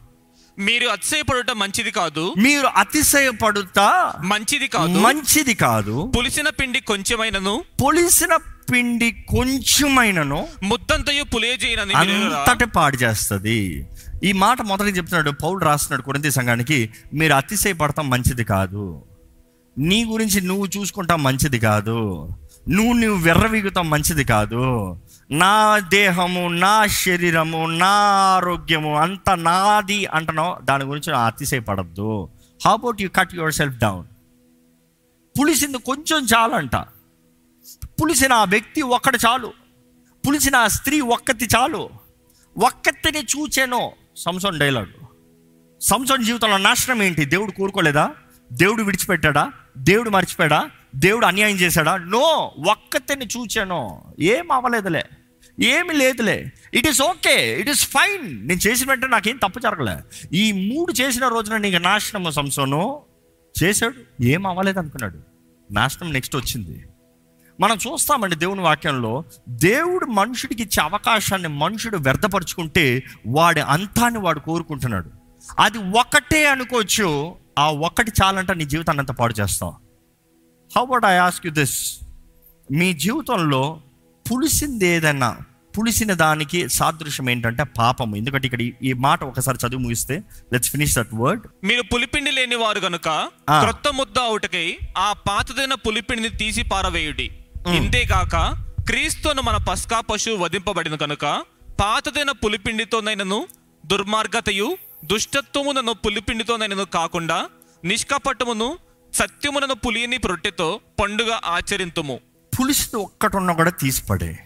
మీరు 0.59 0.87
అతిశయపడుట 0.87 1.51
మంచిది 1.51 1.91
కాదు. 1.91 2.33
మీరు 2.37 2.67
అతిశయపడుతా 2.67 4.13
మంచిది 4.19 4.67
కాదు. 4.67 4.99
మంచిది 4.99 5.53
కాదు. 5.53 6.11
పులిసిన 6.17 6.49
పిండి 6.49 6.79
కొంచెమైనను. 6.79 7.63
పొలిసిన 7.81 8.35
పిండి 8.35 9.11
కొంచెమైనను 9.11 10.47
ముద్దంతయు 10.63 11.23
పులియజేయనని 11.23 11.93
అంతటి 11.93 12.65
పాడు 12.65 12.95
చేస్తుంది. 12.95 13.87
ఈ 14.23 14.31
మాట 14.31 14.61
మొదటి 14.61 14.89
చెప్తున్నాడు 14.89 15.31
పౌలు 15.31 15.57
రాస్తున్నాడు 15.57 16.01
కొరింతి 16.01 16.31
సంఘానికి 16.31 16.89
మీరు 17.13 17.33
అతిశయపడతాం 17.33 18.09
మంచిది 18.09 18.43
కాదు. 18.43 19.03
నీ 19.77 20.05
గురించి 20.05 20.41
నువ్వు 20.41 20.67
చూసుకుంటాం 20.77 21.23
మంచిది 21.23 21.59
కాదు. 21.59 22.29
నువ్వు 22.69 22.93
నువ్వు 22.93 23.23
వెర్రవీగుతాం 23.23 23.89
మంచిది 23.89 24.23
కాదు. 24.23 24.97
నా 25.33 25.79
దేహము 25.79 26.49
నా 26.49 26.85
శరీరము 26.85 27.65
నా 27.65 27.87
ఆరోగ్యము 28.35 28.95
అంత 28.95 29.29
నాది 29.29 30.05
అంటున్నావు. 30.05 30.65
దాని 30.65 30.83
గురించి 30.83 31.15
అతిశయపడద్దు. 31.15 32.29
How 32.65 32.71
about 32.71 33.01
you 33.01 33.09
cut 33.09 33.35
yourself 33.53 33.77
down 33.77 34.03
పులిసింది 35.39 35.77
కొంచెం 35.77 36.25
చాలంట. 36.25 36.75
పులిసిన 37.85 38.33
ఆ 38.33 38.43
వ్యక్తి 38.43 38.81
ఒక్కడు 38.81 39.17
చాలు. 39.27 39.53
పులిసిన 40.27 40.55
ఆ 40.55 40.67
స్త్రీ 40.67 41.01
ఒక్కతి 41.01 41.47
చాలు. 41.55 41.89
ఒక్కతిని 42.57 43.19
చూచాను. 43.19 43.91
సంసోన్ 44.17 44.59
డైలాగ్. 44.59 45.05
సంసోన్ 45.81 46.23
జీవితంలో 46.23 46.57
నాశనం 46.57 47.03
ఏంటి? 47.03 47.25
దేవుడు 47.25 47.51
కోరుకోలేదా? 47.51 48.11
దేవుడు 48.51 48.83
విడిచిపెట్టాడా? 48.83 49.51
దేవుడు 49.77 50.09
మర్చిపోయాడా? 50.09 50.69
దేవుడు 50.95 51.25
అన్యాయం 51.25 51.55
చేశాడా? 51.55 51.97
నో 51.97 52.51
ఒక్కతిని 52.71 53.25
చూచాను. 53.25 54.03
ఏం 54.19 54.51
అవ్వలేదులే. 54.51 55.05
ఏమి 55.61 55.93
లేదులే. 55.93 56.51
It 56.73 56.87
is 56.87 57.01
okay 57.01 57.59
it 57.59 57.69
is 57.69 57.87
fine 57.87 58.47
నేను 58.47 58.59
చేసిన 58.59 58.89
వెంటనే 58.89 59.09
నాకేం 59.09 59.37
తప్పు 59.37 59.59
జరగలే. 59.59 59.97
ఈ 60.37 60.51
మూడు 60.51 60.93
చేసిన 60.93 61.27
రోజున 61.27 61.57
నీకు 61.57 61.77
నాశనము 61.77 62.31
సంసోను 62.31 63.01
చేశాడు. 63.63 64.23
ఏం 64.23 64.47
అవ్వలేదు 64.47 64.79
అనుకున్నాడు. 64.79 65.19
నాశనం 65.71 66.13
నెక్స్ట్ 66.13 66.35
వచ్చింది. 66.35 66.85
మనం 67.59 67.77
చూస్తామండి 67.77 68.35
దేవుని 68.35 68.61
వాక్యంలో 68.61 69.23
దేవుడు 69.49 70.05
మనుషుడికి 70.05 70.63
ఇచ్చే 70.63 70.83
అవకాశాన్ని 70.83 71.47
మనుషుడు 71.47 71.97
వ్యర్థపరుచుకుంటే 71.97 73.03
వాడి 73.27 73.59
అంతాన్ని 73.59 74.19
వాడు 74.19 74.39
కోరుకుంటున్నాడు. 74.39 75.11
అది 75.59 75.77
ఒకటే 75.77 76.45
అనుకోవచ్చు. 76.45 77.35
ఆ 77.59 77.71
ఒక్కటి 77.71 78.11
చాలంటే 78.23 78.53
నీ 78.53 78.65
జీవితాన్ని 78.65 78.99
అంత 78.99 79.11
పాడు 79.11 79.33
చేస్తావు 79.33 79.73
how 80.77 80.85
would 80.85 81.05
I 81.05 81.13
ask 81.13 81.45
you 81.45 81.51
this 81.51 81.99
మీ 82.71 82.93
జీవితంలో 82.93 83.81
పులిసింది 84.25 84.87
ఏదైనా 84.87 85.29
పులిసిన 85.77 86.13
దానికి 86.13 86.69
సాదృశ్యం 86.69 87.29
ఏంటంటే 87.29 87.63
పాపము 87.77 88.15
ఎందుకంటే 88.15 88.45
ఇక్కడ 88.47 88.61
ఈ- 88.61 88.93
మాట 88.97 89.23
ఒకసారి 89.23 89.57
చదువు 89.57 89.81
ముగిస్తే 89.81 90.15
లెట్స్ 90.53 90.71
ఫినిష్ 90.71 90.95
దట్ 90.95 91.13
వర్డ్ 91.13 91.43
మీరు 91.63 91.83
పులిపిండి 91.83 92.31
లేని 92.31 92.55
వారు 92.55 92.79
గనుక. 92.79 93.07
క్రొత్త 93.61 93.87
ముద్ద 93.93 94.19
అవుటకై 94.19 94.65
ఆ 94.97 95.13
పాతదైన 95.27 95.73
పులిపిండిని 95.85 96.37
తీసి 96.37 96.63
పారవేయుడి. 96.63 97.27
ఇంతేగాక 97.75 98.35
క్రీస్తును 98.87 99.41
మన 99.41 99.57
పస్కా 99.69 99.99
పశువు 100.01 100.37
వధింపబడిన 100.37 100.95
కనుక 100.95 101.25
పాతదైన 101.81 102.31
పులిపిండితోనైనను 102.31 103.39
దుర్మార్గతయు 103.83 104.67
దుష్టత్వమునను 105.05 105.93
పులిపిండితోనైనను 105.93 106.85
కాకుండా 106.89 107.37
నిష్కపటమును 107.83 108.67
సత్యమునను 109.13 109.73
పులియని 109.75 110.17
రొట్టెతో 110.25 110.67
పండుగ 111.01 111.39
ఆచరింతుము. 111.45 112.15
పులిసింది 112.59 113.03
ఒక్కటి 113.03 113.37
ఉన్నా 113.37 113.53
కూడా 113.53 113.69
తీసిపడే. 113.69 114.39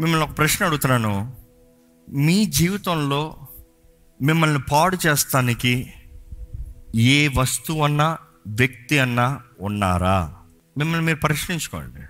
మిమ్మల్ని 0.00 0.26
ఒక 0.26 0.38
ప్రశ్న 0.38 0.64
అడుగుతున్నాను. 0.64 1.36
మీ 2.08 2.44
జీవితంలో 2.44 3.48
మిమ్మల్ని 4.22 4.62
పాడు 4.72 4.98
చేస్తానికి 5.06 5.92
ఏ 6.94 7.28
వస్తువు 7.36 7.82
అన్నా 7.82 8.18
వ్యక్తి 8.46 8.98
అన్నా 8.98 9.42
ఉన్నారా? 9.60 10.36
మిమ్మల్ని 10.78 11.06
మీరు 11.06 11.18
ప్రశ్నించుకోండి. 11.18 12.02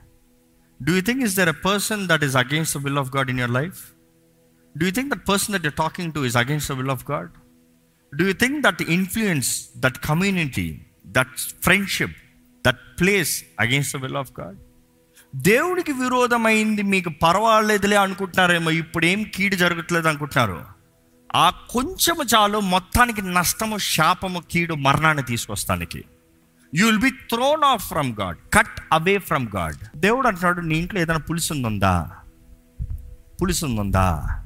Do 0.84 0.94
you 0.94 1.02
think 1.02 1.24
is 1.24 1.36
there 1.36 1.48
a 1.48 1.52
person 1.52 2.08
that 2.08 2.24
is 2.24 2.36
against 2.36 2.78
the 2.78 2.80
will 2.80 2.98
of 2.98 3.16
God 3.16 3.30
in 3.30 3.40
your 3.40 3.52
life 3.52 3.78
do 4.78 4.86
you 4.86 4.92
think 4.92 5.14
that 5.14 5.28
person 5.28 5.54
that 5.54 5.64
you 5.64 5.70
talking 5.70 6.12
to 6.12 6.20
is 6.20 6.36
against 6.36 6.72
the 6.72 6.74
will 6.74 6.90
of 6.90 7.10
God 7.10 7.30
do 8.16 8.26
you 8.26 8.32
think 8.32 8.62
that 8.62 8.82
influence 8.82 9.68
that 9.76 9.98
community 9.98 10.80
that 11.06 11.38
friendship 11.62 12.16
that 12.66 13.00
place 13.00 13.44
against 13.60 13.96
the 13.96 14.00
will 14.00 14.16
of 14.16 14.40
God 14.40 14.58
దేవుడికి 15.36 15.92
విరోధమైంది 15.92 16.82
మీకు 16.82 17.10
పర్వాలేదులే 17.10 17.96
అనుకుంటున్నారేమో 17.96 18.70
ఇప్పుడు 18.70 19.06
ఏం 19.06 19.24
కీడు 19.34 19.56
జరగట్లేదు 19.56 20.08
అనుకుంటున్నారు? 20.08 20.64
ఆ 21.34 21.50
కొంచెము 21.50 22.22
చాలు 22.22 22.60
మొత్తానికి 22.60 23.22
నష్టము 23.22 23.78
శాపము 23.78 24.42
కీడు 24.50 24.74
మరణాన్ని 24.74 25.24
తీసుకొస్తానికి. 25.24 26.04
You 26.74 26.86
will 26.86 26.98
be 26.98 27.10
thrown 27.10 27.64
off 27.64 27.88
from 27.88 28.14
God 28.20 28.36
cut 28.54 28.80
away 28.92 29.18
from 29.18 29.46
God 29.56 29.98
దేవుడు 29.98 30.28
అంటున్నాడు 30.28 30.60
నీ 30.60 30.78
ఇంట్లో 30.78 31.00
ఏదైనా 31.00 31.18
పులుసు 31.18 31.52
ఉందా 33.66 34.44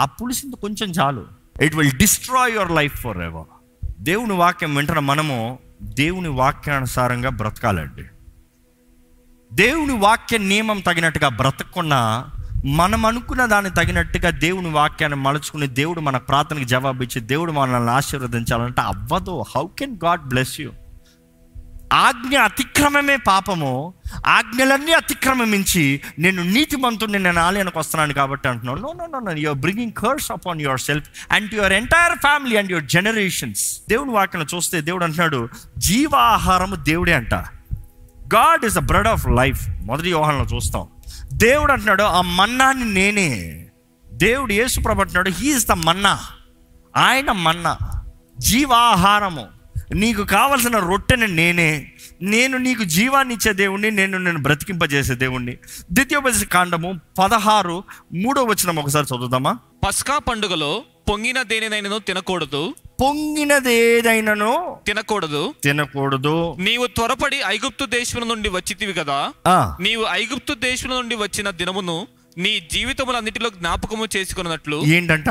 ఆ 0.00 0.04
పులిసింది 0.04 0.56
కొంచెం 0.56 0.90
చాలు. 0.90 1.26
It 1.62 1.76
will 1.76 1.92
destroy 1.92 2.54
your 2.54 2.72
life 2.72 3.00
forever 3.18 3.44
దేవుని 4.00 4.32
వాక్యం 4.32 4.74
వెంటనే 4.74 5.00
మనము 5.00 5.58
దేవుని 5.82 6.28
వాక్యానుసారంగా 6.28 7.30
బ్రతకాలండి. 7.30 8.04
దేవుని 9.52 9.98
వాక్య 9.98 10.38
నియమం 10.38 10.80
తగినట్టుగా 10.80 11.28
బ్రతకున్నా 11.28 12.28
మనం 12.64 13.06
అనుకున్న 13.06 13.44
దాన్ని 13.44 13.70
తగినట్టుగా 13.70 14.30
దేవుని 14.30 14.70
వాక్యాన్ని 14.70 15.18
మలుచుకుని 15.18 15.66
దేవుడు 15.66 16.00
మన 16.00 16.16
ప్రార్థనకి 16.16 16.64
జవాబు 16.64 17.02
ఇచ్చి 17.02 17.20
దేవుడు 17.22 17.52
మనల్ని 17.52 17.90
ఆశీర్వదించాలంటే 17.90 18.80
అవ్వదు. 18.80 19.44
How 19.56 19.66
can 19.78 19.98
God 20.04 20.20
bless 20.20 20.60
you 20.60 20.70
ఆజ్ఞ 21.92 22.38
అతిక్రమమే 22.38 23.16
పాపము. 23.16 23.94
ఆజ్ఞలన్నీ 24.26 24.92
అతిక్రమించి 24.92 26.00
నేను 26.18 26.42
నీతిమంతుడిని 26.42 27.18
నేను 27.18 27.40
ఆలయానికి 27.40 27.78
వస్తున్నాను 27.78 28.12
కాబట్టి 28.12 28.48
అంటున్నాను 28.48 28.80
no 28.80 28.92
no 28.92 29.06
no 29.06 29.18
no 29.18 29.32
your 29.38 29.58
bringing 29.58 29.92
curse 29.92 30.32
upon 30.32 30.60
yourself 30.80 31.10
and 31.32 31.54
your 31.54 31.72
entire 31.72 32.18
family 32.18 32.56
and 32.56 32.70
your 32.70 32.84
generations 32.84 33.82
దేవుని 33.88 34.10
వాక్యం 34.10 34.46
చూస్తే 34.54 34.80
దేవుడు 34.80 35.04
అంటున్నాడు 35.04 35.48
జీవాహారము 35.78 36.74
దేవుడే 36.74 37.12
అంట. 37.12 37.34
God 38.34 38.64
is 38.64 38.74
the 38.74 38.78
bread 38.78 39.08
of 39.08 39.28
life 39.28 39.68
మొదటి 39.68 40.10
యోహంలో 40.10 40.56
చూస్తాం. 40.56 40.88
దేవుడు 41.32 41.72
అంటున్నాడు 41.72 42.02
ఆ 42.02 42.20
మన్నాని 42.20 42.84
నేనే. 42.84 43.66
దేవుడు 44.12 44.52
యేసు 44.52 44.80
ప్రభు 44.80 45.00
అంటున్నాడు 45.00 45.30
హీఈస్ 45.30 45.68
ద 45.68 45.72
మన్నా. 45.72 46.18
ఆయన 46.96 47.32
మన్నా. 47.32 47.76
జీవాహారము. 48.38 49.46
నీకు 49.94 50.22
కావలసిన 50.22 50.78
రొట్టెని 50.78 51.28
నేనే. 51.28 51.92
నేను 52.22 52.58
నీకు 52.58 52.84
జీవాన్ని 52.84 53.34
ఇచ్చే 53.34 53.52
దేవుణ్ణి 53.52 53.90
నేను 53.90 54.18
నేను 54.18 54.42
బ్రతికింపజేసే 54.42 55.14
దేవుణ్ణి. 55.14 55.56
ద్వితీయోపదేశ 55.92 56.44
కాండము 56.44 57.00
పదహారు 57.18 57.84
మూడో 58.14 58.42
వచనం 58.44 58.76
ఒకసారి 58.78 59.06
చదువుదామా? 59.06 59.58
పస్కా 59.86 60.18
పండుగలో 60.18 60.82
పొంగిన 61.10 61.42
దేనినైనను 61.42 61.98
తినకూడదు? 61.98 62.74
పొంగినది 63.00 63.74
ఏదైనానో 63.74 64.80
తినకూడదు. 64.86 65.54
తినకూడదు. 65.64 66.56
నీవు 66.58 66.86
త్వరపడి 66.86 67.40
ఐగుప్తు 67.46 67.86
దేశం 67.86 68.28
నుండి 68.28 68.48
వచ్చితివి 68.48 68.92
కదా? 68.92 69.32
నీవు 69.80 70.06
ఐగుప్తు 70.10 70.54
దేశం 70.54 70.90
నుండి 70.90 71.14
వచ్చిన 71.14 71.50
దినమును 71.50 72.06
నీ 72.38 72.68
జీవితములన్నిటిలో 72.72 73.50
జ్ఞాపకము 73.50 74.06
చేసుకున్నట్లు 74.16 74.82
ఏంటంట? 74.84 75.28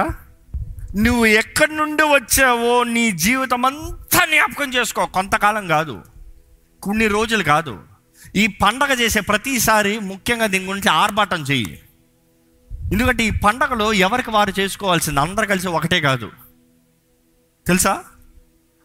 నువ్వు 0.95 1.25
ఎక్కడి 1.25 1.75
నుండి 1.75 2.03
వచ్చావో 2.03 2.83
నీ 2.83 3.11
జీవితం 3.11 3.65
అంతా 3.65 4.25
జ్ఞాపకం 4.25 4.73
చేసుకో. 4.73 5.05
కొంతకాలం 5.05 5.67
కాదు. 5.67 6.01
కొన్ని 6.81 7.07
రోజులు 7.07 7.43
కాదు. 7.43 7.79
ఈ 8.35 8.47
పండగ 8.47 8.93
చేసే 8.93 9.19
ప్రతిసారి 9.19 9.99
ముఖ్యంగా 9.99 10.45
దీని 10.45 10.65
గురించి 10.65 10.89
ఆర్భాటం 10.89 11.41
చెయ్యి. 11.41 11.79
ఎందుకంటే 12.73 13.23
ఈ 13.23 13.31
పండగలో 13.31 13.93
ఎవరికి 13.93 14.29
వారు 14.29 14.53
చేసుకోవాల్సింది? 14.59 15.19
అందరు 15.19 15.45
కలిసి 15.45 15.67
ఒకటే 15.67 16.01
కాదు. 16.01 16.31
తెలుసా? 17.67 18.03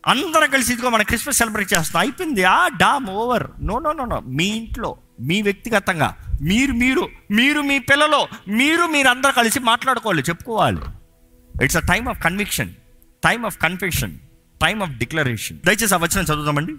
అందరం 0.07 0.51
కలిసి 0.51 0.73
ఇదిగో 0.73 0.91
మన 0.91 1.03
క్రిస్మస్ 1.03 1.37
సెలబ్రేట్ 1.37 1.75
చేస్తాం 1.75 2.01
అయిపోయింది. 2.01 2.45
ఆ 2.45 2.69
డామ్ 2.69 3.07
over. 3.07 3.47
No 3.61 3.79
no 3.79 3.93
no 3.93 4.05
no. 4.05 4.21
మీ 4.21 4.45
ఇంట్లో 4.45 4.97
మీ 5.21 5.43
వ్యక్తిగతంగా. 5.43 6.17
మీరు 6.43 6.73
మీరు 6.73 7.09
మీరు 7.31 7.61
మీ 7.61 7.79
పిల్లలు 7.79 8.51
మీరు 8.51 8.87
మీరందరూ 8.87 9.33
కలిసి 9.33 9.61
మాట్లాడుకోవాలి 9.61 10.23
చెప్పుకోవాలి. 10.23 10.81
It's 11.65 11.77
a 11.77 11.81
time 11.81 12.09
of 12.09 12.23
conviction 12.25 12.73
time 13.25 13.47
of 13.47 13.59
confession 13.59 14.19
time 14.63 14.83
of 14.83 14.91
declaration 14.91 15.59
దయచేసి 15.67 15.95
ఆ 15.95 15.97
వచ్చిన 15.97 16.25
చదువుతామండి 16.25 16.75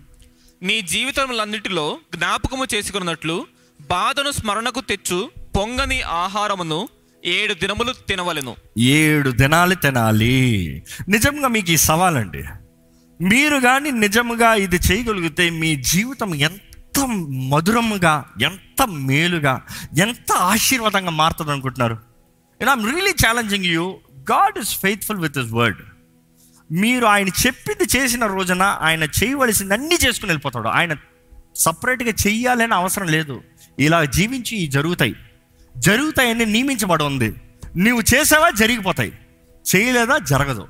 నీ 0.63 0.81
జీవితములన్నిటిలో 0.81 2.00
జ్ఞాపకము 2.15 2.65
చేసుకున్నట్లు 2.75 3.47
బాధను 3.81 4.31
స్మరణకు 4.31 4.81
తెచ్చు 4.81 5.29
పొంగని 5.57 6.01
ఆహారమును 6.01 6.89
ఏడు 7.25 7.53
దినములు 7.53 7.93
తినవలెను. 8.07 8.55
ఏడు 8.77 9.29
దినాలు 9.29 9.75
తినాలి. 9.75 10.83
నిజంగా 11.09 11.47
మీకు 11.47 11.71
ఈ 11.71 11.77
సవాలండి. 11.77 12.43
మీరు 13.21 13.59
కానీ 13.59 13.91
నిజముగా 13.91 14.53
ఇది 14.53 14.75
చేయగలిగితే 14.75 15.50
మీ 15.50 15.75
జీవితం 15.75 16.35
ఎంత 16.35 17.00
మధురముగా 17.50 18.25
ఎంత 18.41 18.88
మేలుగా 18.88 19.62
ఎంత 20.00 20.31
ఆశీర్వాదంగా 20.31 21.09
మారుతుంది 21.09 21.51
అనుకుంటున్నారు 21.51 21.97
I'm 22.69 22.91
really 22.91 23.12
challenging 23.12 23.65
you 23.65 24.00
God 24.31 24.57
is 24.57 24.79
faithful 24.79 25.19
with 25.19 25.38
his 25.38 25.51
word 25.51 25.77
మీరు 26.72 27.05
ఆయన 27.05 27.27
చెప్పింది 27.27 27.98
చేసిన 27.98 28.25
రోజున 28.25 28.62
ఆయన 28.62 29.03
చేయవలసింది 29.03 29.74
అన్నీ 29.74 29.98
చేసుకుని 30.07 30.29
వెళ్ళిపోతాడు. 30.29 30.67
ఆయన 30.67 30.95
సపరేట్గా 31.55 32.10
చెయ్యాలని 32.10 32.74
అవసరం 32.74 33.07
లేదు. 33.07 33.41
ఇలా 33.79 34.05
జీవించి 34.05 34.67
జరుగుతాయి. 34.67 35.15
జరుగుతాయని 35.77 36.45
నియమించబడి 36.45 37.03
ఉంది. 37.03 37.36
నీవు 37.75 38.01
చేసావా 38.15 38.50
జరిగిపోతాయి. 38.50 39.19
చేయలేదా 39.75 40.17
జరగదు. 40.17 40.67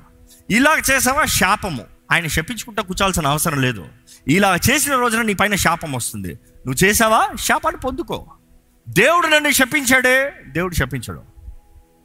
ఇలా 0.50 0.76
చేసావా 0.90 1.24
శాపము. 1.24 1.84
ఆయన 2.12 2.26
శపించుకుంటా 2.26 2.82
కూర్చోాల్సిన 2.82 3.26
అవసరం 3.26 3.62
లేదు. 3.62 3.86
ఇలా 4.28 4.58
చేసిన 4.70 4.94
రోజున 4.94 5.22
నీ 5.22 5.34
పైన 5.34 5.54
శాపం 5.54 5.92
వస్తుంది. 5.92 6.28
నువ్వు 6.28 6.84
చేసావా? 6.84 7.28
శాపాన్ని 7.40 7.80
పొందుకో. 7.80 8.26
దేవుడు 8.88 9.26
నన్ను 9.26 9.50
శపించాడే. 9.50 10.32
దేవుడు 10.48 10.74
శపించడు. 10.74 11.22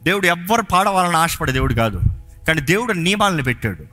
దేవుడు 0.02 0.26
ఎవ్వరు 0.26 0.62
పాడవాలని 0.62 1.16
ఆశపడే 1.16 1.52
దేవుడు 1.52 1.74
కాదు. 1.74 2.00
కానీ 2.48 2.60
దేవుడు 2.60 2.92
నియమాలను 2.92 3.42
పెట్టాడు. 3.42 3.84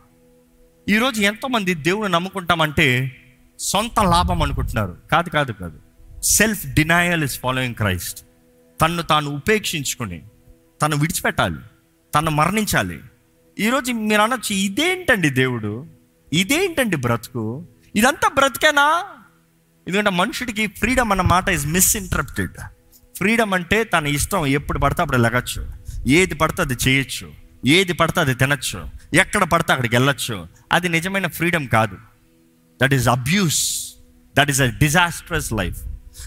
ఈరోజు 0.91 1.21
ఎంతోమంది 1.21 1.73
దేవుడు 1.75 2.07
నమ్ముకుంటామంటే 2.07 3.15
సొంత 3.59 3.99
లాభం 3.99 4.41
అనుకుంటున్నారు. 4.41 4.97
కాదు 5.11 5.29
కాదు 5.29 5.51
కాదు. 5.51 5.79
Self 6.23 6.67
denial 6.67 7.23
is 7.23 7.39
following 7.39 7.75
Christ 7.75 8.25
తన్ను 8.81 9.03
తాను 9.03 9.35
ఉపేక్షించుకుని 9.35 10.21
తను 10.81 10.97
విడిచిపెట్టాలి 10.97 11.55
తను 12.15 12.31
మరణించాలి. 12.31 12.99
ఈరోజు 13.59 13.91
మీరు 13.91 14.21
అనొచ్చు 14.21 14.55
ఇదేంటండి 14.55 15.29
దేవుడు? 15.29 15.85
ఇదేంటండి 16.33 16.95
బ్రతుకు? 16.95 17.65
ఇదంతా 17.95 18.27
బ్రతికేనా? 18.27 19.03
ఎందుకంటే 19.87 20.09
మనుషుడికి 20.09 20.67
ఫ్రీడమ్ 20.67 21.11
అన్న 21.11 21.21
మాట 21.21 21.49
ఇస్ 21.49 21.67
మిస్ఇంటర్ప్టెడ్ 21.67 22.51
ఫ్రీడమ్ 23.17 23.53
అంటే 23.53 23.83
తన 23.83 24.07
ఇష్టం 24.07 24.45
ఎప్పుడు 24.45 24.79
పడితే 24.79 25.01
అప్పుడు 25.01 25.17
లెగచ్చు. 25.17 25.67
ఏది 26.07 26.35
పడితే 26.35 26.61
అది 26.61 26.73
చేయొచ్చు. 26.87 27.48
ఏది 27.65 27.93
పడితే 27.93 28.19
అది 28.19 28.33
తినచ్చు. 28.33 28.89
ఎక్కడ 29.13 29.43
పడితే 29.43 29.73
అక్కడికి 29.73 29.95
వెళ్ళొచ్చు. 29.95 30.47
అది 30.73 30.89
నిజమైన 30.89 31.27
ఫ్రీడమ్ 31.27 31.67
కాదు. 31.67 31.97
That 32.81 32.93
is 32.93 33.07
abuse 33.07 33.89
that 34.37 34.49
is 34.49 34.61
a 34.61 34.65
disastrous 34.65 35.53
life 35.53 35.81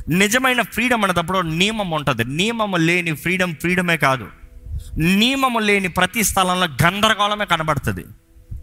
నిజమైన 0.08 0.62
ఫ్రీడమ్ 0.62 1.04
అనేటప్పుడు 1.04 1.38
నియమం 1.38 1.90
ఉంటుంది. 1.90 2.24
నియమము 2.24 2.76
లేని 2.76 3.14
ఫ్రీడమ్ 3.14 3.56
ఫ్రీడమే 3.56 3.96
కాదు. 3.96 4.28
నియమము 4.98 5.58
లేని 5.58 5.88
ప్రతి 5.88 6.24
స్థలంలో 6.24 6.66
గందరగోళమే 6.66 7.44
కనబడుతుంది. 7.44 8.04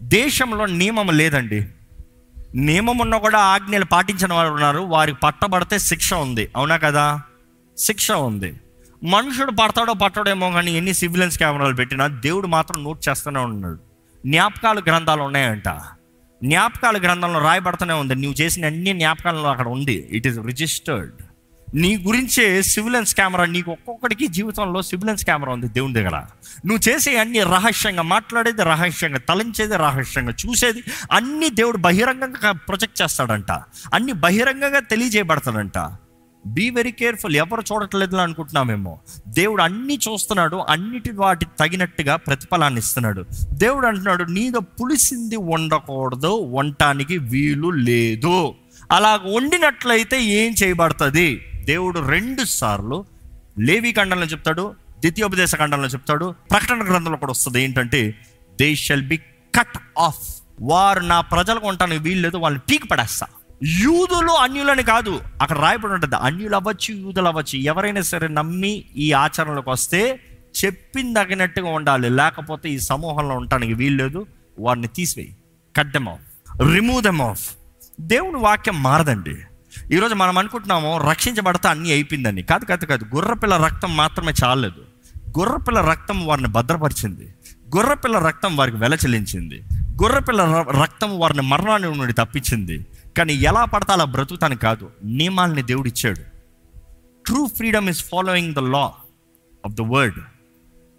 దేశంలో 0.02 0.66
నియమం 0.66 1.06
లేదండి. 1.06 1.68
నియమం 2.54 2.98
ఉన్న 2.98 3.16
కూడా 3.16 3.38
ఆజ్ఞలు 3.38 3.84
పాటించిన 3.84 4.32
వారు 4.32 4.52
ఉన్నారు. 4.52 4.78
వారికి 4.78 5.18
పట్టబడితే 5.18 5.78
శిక్ష 5.78 6.14
ఉంది. 6.14 6.48
అవునా 6.56 6.76
కదా? 6.76 7.22
శిక్ష 7.78 8.12
ఉంది. 8.12 8.60
మనుషుడు 9.04 9.50
పడతాడో 9.50 9.92
పట్టడేమో 9.92 10.50
కానీ 10.50 10.72
ఎన్ని 10.72 10.94
సివిలెన్స్ 10.94 11.38
కెమెరాలు 11.38 11.74
పెట్టినా 11.74 12.06
దేవుడు 12.06 12.46
మాత్రం 12.46 12.84
నోట్ 12.84 13.08
చేస్తూనే 13.08 13.40
ఉన్నాడు. 13.40 13.78
జ్ఞాపకాలు 14.26 14.80
గ్రంథాలు 14.80 15.22
ఉన్నాయంట. 15.22 15.68
జ్ఞాపకాల 16.44 16.98
గ్రంథంలో 16.98 17.40
రాయబడుతూనే 17.40 17.94
ఉంది. 17.94 18.14
నువ్వు 18.14 18.42
చేసిన 18.42 18.66
అన్ని 18.66 18.92
జ్ఞాపకాలలో 18.92 19.48
అక్కడ 19.48 19.68
ఉంది. 19.68 20.08
ఇట్ 20.10 20.26
ఈస్ 20.26 20.38
రిజిస్టర్డ్ 20.46 21.12
నీ 21.74 21.96
గురించే 21.96 22.62
సివిలెన్స్ 22.62 23.14
కెమెరా 23.14 23.44
నీకు 23.44 23.70
ఒక్కొక్కడికి 23.70 24.26
జీవితంలో 24.26 24.82
సివిలెన్స్ 24.82 25.24
కెమెరా 25.24 25.52
ఉంది 25.52 25.68
దేవుని 25.68 25.94
దగ్గర. 25.94 26.16
నువ్వు 26.66 26.88
చేసే 26.88 27.18
అన్ని 27.18 27.38
రహస్యంగా 27.38 28.02
మాట్లాడేది 28.02 28.62
రహస్యంగా 28.62 29.18
తలంచేది 29.18 29.76
రహస్యంగా 29.76 30.34
చూసేది 30.46 30.82
అన్ని 31.12 31.50
దేవుడు 31.50 31.76
బహిరంగంగా 31.76 32.52
ప్రొజెక్ట్ 32.52 33.02
చేస్తాడంట. 33.02 33.52
అన్ని 33.94 34.12
బహిరంగంగా 34.12 34.80
తెలియజేయబడతాడంట. 34.80 35.78
బీ 36.46 36.70
వెరీ 36.70 36.92
కేర్ఫుల్ 36.92 37.36
ఎవరు 37.36 37.62
చూడట్లేదు 37.72 38.16
అనుకుంటున్నామేమో. 38.16 39.00
దేవుడు 39.28 39.62
అన్ని 39.62 39.96
చూస్తున్నాడు 39.96 40.56
అన్నిటి 40.56 41.12
వాటి 41.12 41.46
తగినట్టుగా 41.60 42.16
ప్రతిఫలాన్ని 42.16 42.78
ఇస్తున్నాడు. 42.78 43.26
దేవుడు 43.52 43.86
అంటున్నాడు 43.86 44.24
నీదో 44.24 44.60
పులిసింది 44.60 45.36
వండకూడదు 45.36 46.50
వంటానికి 46.52 47.18
వీలు 47.18 47.70
లేదు. 47.70 48.54
అలా 48.90 49.16
వండినట్లయితే 49.16 50.22
ఏం 50.22 50.54
చేయబడుతుంది? 50.62 51.46
దేవుడు 51.64 52.00
రెండు 52.00 52.44
సార్లు 52.44 53.04
లేవి 53.58 53.92
ఖండంలో 53.92 54.26
చెప్తాడు 54.26 54.74
ద్వితీయోపదేశ 55.00 55.54
ఖండంలో 55.54 55.88
చెప్తాడు 55.88 56.34
ప్రకటన 56.50 56.84
గ్రంథంలో 56.84 57.16
కూడా 57.16 57.30
వస్తుంది. 57.30 57.62
ఏంటంటే 57.62 58.18
they 58.60 58.74
shall 58.74 59.08
be 59.08 59.16
cut 59.58 59.78
off 59.98 60.42
వారు 60.60 61.00
నా 61.00 61.20
ప్రజలకు 61.20 61.66
ఉండటానికి 61.66 62.02
వీలు 62.02 62.20
లేదు 62.20 62.36
వాళ్ళని 62.36 62.72
పీక్ 62.72 62.90
పడేస్తా. 62.90 63.26
యూదులు 63.64 64.30
అన్యులని 64.30 64.82
కాదు. 64.82 65.20
అక్కడ 65.42 65.58
రాయబడి 65.58 65.92
ఉంటుంది. 65.92 66.16
అన్యులు 66.16 66.54
అవ్వచ్చు 66.56 66.94
యూదులు 66.94 67.26
అవ్వచ్చు 67.26 67.58
ఎవరైనా 67.58 68.00
సరే 68.00 68.28
నమ్మి 68.28 68.84
ఈ 68.96 69.12
ఆచరణలోకి 69.12 69.70
వస్తే 69.70 70.20
చెప్పింది 70.64 71.24
తగినట్టుగా 71.24 71.70
ఉండాలి. 71.70 72.10
లేకపోతే 72.10 72.70
ఈ 72.70 72.78
సమూహంలో 72.78 73.36
ఉండటానికి 73.36 73.74
వీల్లేదు 73.74 74.26
వారిని 74.58 74.86
తీసివేయి. 74.86 75.36
Cut 75.76 75.90
them 75.90 76.08
off 76.08 76.20
remove 76.74 77.02
them 77.02 77.20
off 77.20 77.50
దేవుని 78.00 78.36
వాక్యం 78.36 78.82
మారదండి. 78.82 79.36
ఈరోజు 79.92 80.14
మనం 80.14 80.38
అనుకుంటున్నాము 80.38 81.10
రక్షించబడితే 81.10 81.68
అన్నీ 81.68 81.92
అయిపోయిందని. 81.92 82.42
కాదు 82.42 82.64
కాదు 82.64 82.84
కాదు. 82.84 83.06
గుర్రపిల్ల 83.14 83.56
రక్తం 83.56 83.96
మాత్రమే 83.96 84.32
చాలలేదు. 84.44 84.84
గుర్రపిల్ల 85.38 85.80
రక్తం 85.80 86.26
వారిని 86.26 86.48
భద్రపరిచింది. 86.48 87.34
గుర్రపిల్ల 87.76 88.18
రక్తం 88.18 88.56
వారికి 88.56 88.76
వెల 88.76 88.94
చెల్లించింది. 88.94 89.62
గుర్రపిల్ల 90.02 90.42
ర- 90.42 90.82
రక్తం 90.82 91.18
వారిని 91.18 91.42
మరణాన్ని 91.42 91.96
నుండి 91.96 92.12
తప్పించింది. 92.12 92.86
కానీ 93.16 93.32
ఎలా 93.32 93.64
పడతా 93.64 93.94
అలా 93.94 94.04
బ్రతుకుతాను 94.04 94.56
కాదు. 94.56 94.90
నియమాల్ని 95.04 95.62
దేవుడు 95.62 95.88
ఇచ్చాడు. 95.88 96.20
True 97.26 97.46
freedom 97.46 97.88
is 97.88 98.04
following 98.04 98.54
the 98.54 98.58
law 98.58 98.92
of 99.66 99.72
the 99.72 99.80
word 99.80 100.18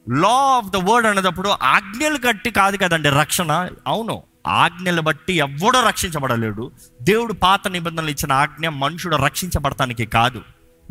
law 0.09 0.29
of 0.29 0.67
the 0.67 0.75
word 0.75 1.07
అనేటప్పుడు 1.07 1.49
ఆజ్ఞలు 1.63 2.17
కట్టి 2.17 2.51
కాదు 2.51 2.77
కదండి 2.77 3.09
రక్షణ. 3.09 3.69
అవును 3.87 4.23
ఆజ్ఞలు 4.47 5.01
బట్టి 5.01 5.33
ఎవడో 5.33 5.87
రక్షించబడలేడు. 5.87 6.71
దేవుడు 7.01 7.33
పాత 7.33 7.67
నిబంధనలు 7.67 8.09
ఇచ్చిన 8.09 8.33
ఆజ్ఞ 8.33 8.67
మనుషుడు 8.67 9.15
రక్షించబడటానికి 9.15 10.05
కాదు. 10.05 10.41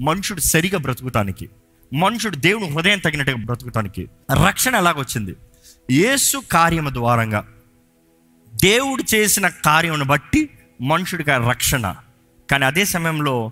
మనుషుడు 0.01 0.41
సరిగా 0.41 0.79
బ్రతుకుతానికి. 0.79 1.51
మనుషుడు 1.95 2.37
దేవుని 2.37 2.69
హృదయం 2.69 2.99
తగినట్టుగా 2.99 3.37
బ్రతుకుతానికి. 3.37 4.09
రక్షణ 4.47 4.75
ఎలాగొచ్చింది? 4.75 5.37
యేసు 5.91 6.43
కార్యము 6.53 6.91
ద్వారంగా. 6.91 7.47
దేవుడు 8.55 9.15
చేసిన 9.15 9.49
కార్యమును 9.49 10.05
బట్టి 10.05 10.51
మనుషుడికి 10.81 11.31
రక్షణ. 11.31 11.95
కానీ 12.51 12.64
అదే 12.64 12.85
సమయంలో 12.85 13.51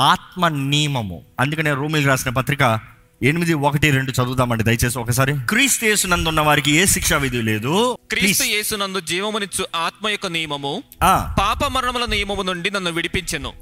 ఆత్మ 0.00 0.48
నియమము. 0.48 1.22
అందుకనే 1.40 1.72
రోమిల్ 1.72 2.06
రాసిన 2.06 2.30
పత్రిక 2.30 2.80
ఎనిమిది 3.22 3.54
ఒకటి 3.54 3.90
రెండు 3.90 4.10
చదువుదామండి. 4.10 4.64
దయచేసి 4.64 4.98
ఒకసారి. 4.98 5.34
క్రీస్తు 5.48 5.84
యేసునందున్న 5.84 6.40
వారికి 6.40 6.70
ఏ 6.70 6.84
శిక్షా 6.84 7.16
విధి 7.16 7.42
లేదు? 7.42 7.98
క్రీస్తు. 8.10 8.44
యేసునందు 8.44 9.00
జీవమునిచ్చు 9.00 9.66
ఆత్మ 9.76 10.08
యొక్క 10.08 10.26
నియమము. 10.26 10.82
ఆ, 11.02 11.36
పాప 11.40 11.64
మరణముల 11.64 12.04
నియమము 12.04 12.42
నుండి 12.42 12.70
నన్ను 12.70 12.90
విడిపించెను. 12.90 13.52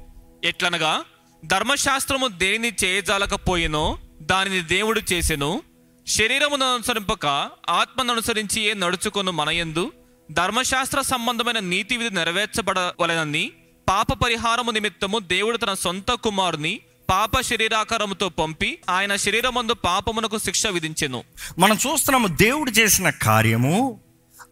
ఎట్లనగా? 0.43 1.01
ధర్మశాస్త్రము 1.45 2.27
దేనిని 2.27 2.75
చేయజాలకపోయినో 2.83 3.97
దానిని 4.21 4.61
దేవుడు 4.61 5.01
చేసెను. 5.13 5.61
శరీరమును 6.07 6.73
అనుసరింపక 6.73 7.25
ఆత్మను 7.69 8.11
అనుసరించి 8.11 8.61
ఏ 8.61 8.73
నడుచుకొను 8.73 9.31
మనయందు? 9.31 9.91
ధర్మశాస్త్ర 10.31 11.01
సంబంధమైన 11.01 11.59
నీతి 11.59 11.97
విధి 11.97 12.15
నెరవేర్చబడవలెనని 12.15 13.51
పాప 13.89 14.13
పరిహారము 14.13 14.71
నిమిత్తము 14.71 15.19
దేవుడు 15.19 15.57
తన 15.57 15.73
సొంత 15.73 16.11
కుమారుని 16.11 16.79
పాప 17.09 17.41
శరీరాకారముతో 17.41 18.29
పంపి 18.29 18.79
ఆయన 18.89 19.15
శరీరమందు 19.15 19.73
పాపమునకు 19.73 20.37
శిక్ష 20.37 20.67
విధించెను. 20.67 21.23
మనం 21.59 21.75
చూస్తున్నాము 21.75 22.27
దేవుడు 22.27 22.71
చేసిన 22.71 23.09
కార్యము 23.09 24.01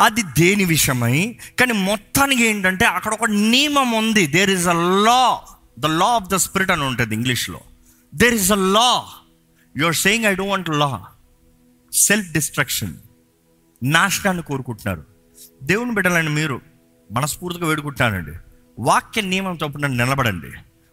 అది 0.01 0.21
దేని 0.23 0.65
విషయమై 0.65 1.39
కానీ 1.59 1.73
మొత్తానికి 1.73 2.47
ఏంటంటే 2.47 2.85
అక్కడ 2.85 3.13
ఒక 3.13 3.29
నియమం 3.29 3.91
ఉంది. 3.91 4.27
There 4.27 4.49
is 4.49 4.67
a 4.67 4.73
law 4.73 5.41
the 5.79 5.85
law 5.85 6.05
of 6.05 6.29
the 6.29 6.35
spirit 6.35 6.71
అని 6.71 6.83
ఉంటుంది 6.83 7.15
ఇంగ్లీష్లో. 7.15 7.59
There 8.15 8.33
is 8.33 8.51
a 8.51 8.55
law 8.55 9.05
your 9.77 9.95
saying 9.95 10.25
I 10.25 10.35
don't 10.35 10.69
want 10.69 10.69
law 10.69 11.05
self 11.93 12.31
destruction 12.31 12.93
నాశనాన్ని 13.83 14.43
కోరుకుంటున్నారు. 14.43 15.14
దేవుని 15.65 15.93
బిడ్డలని 15.93 16.29
మీరు 16.29 16.61
మనస్ఫూర్తిగా 17.11 17.67
వేడుకుంటానండి. 17.67 18.31
వాక్య 18.79 19.21
నియమం 19.21 19.57
చొప్పున 19.63 19.87
నిలబడండి. 19.87 20.47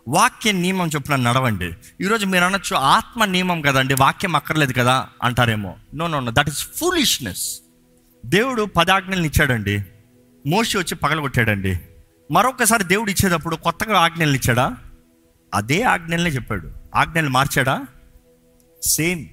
వాక్య 0.08 0.52
నియమం 0.52 0.88
చొప్పున 0.88 1.16
నడవండి. 1.16 1.72
ఈరోజు 2.00 2.26
మీరు 2.26 2.44
అనొచ్చు 2.44 2.76
ఆత్మ 2.76 3.24
నియమం 3.24 3.60
కదండి 3.60 3.94
వాక్యం 3.94 4.36
అక్కర్లేదు 4.36 4.72
కదా 4.72 5.08
అంటారేమో. 5.22 5.76
No 5.94 6.06
no 6.06 6.20
no 6.20 6.32
that 6.34 6.48
is 6.48 6.68
foolishness 6.76 7.60
దేవుడు 8.26 8.62
పదాజ్ఞలను 8.62 9.26
ఇచ్చాడండి. 9.26 9.84
మోషి 10.46 10.78
వచ్చి 10.78 10.94
పగలగొట్టాడండి. 10.94 11.80
మరొకసారి 12.32 12.84
దేవుడు 12.84 13.10
ఇచ్చేటప్పుడు 13.10 13.56
కొత్తగా 13.56 13.98
ఆజ్ఞలు 13.98 14.34
ఇచ్చాడా? 14.34 14.76
అదే 15.54 15.82
ఆజ్ఞలనే 15.82 16.30
చెప్పాడు. 16.30 16.72
ఆజ్ఞలు 16.94 17.28
మార్చాడా? 17.28 17.86
సేమ్ 18.82 19.26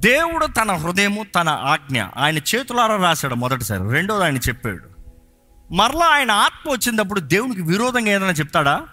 దేవుడు 0.00 0.46
తన 0.46 0.72
హృదయము 0.72 1.26
తన 1.34 1.48
ఆజ్ఞ 1.48 2.04
ఆయన 2.16 2.38
చేతులారా 2.38 2.96
రాశాడు 2.96 3.34
మొదటిసారి. 3.34 3.90
రెండోది 3.90 4.24
ఆయన 4.24 4.36
చెప్పాడు. 4.36 4.86
మరలా 5.74 6.06
ఆయన 6.06 6.30
ఆత్మ 6.30 6.70
వచ్చినప్పుడు 6.70 7.20
దేవునికి 7.20 7.62
విరోధంగా 7.62 8.08
ఏదైనా 8.08 8.32
చెప్తాడా? 8.32 8.86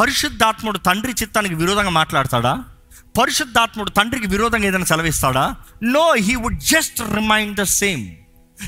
పరిశుద్ధాత్ముడు 0.00 0.78
తండ్రి 0.78 1.12
చిత్తానికి 1.12 1.54
విరోధంగా 1.54 1.90
మాట్లాడతాడా? 1.90 2.64
పరిశుద్ధాత్ముడు 3.20 3.90
తండ్రికి 3.90 4.26
విరోధంగా 4.26 4.64
ఏదైనా 4.64 4.84
సెలవిస్తాడా? 4.84 5.56
No 5.82 6.14
he 6.14 6.34
would 6.34 6.60
just 6.60 7.00
remind 7.00 7.56
the 7.56 7.62
same 7.62 8.14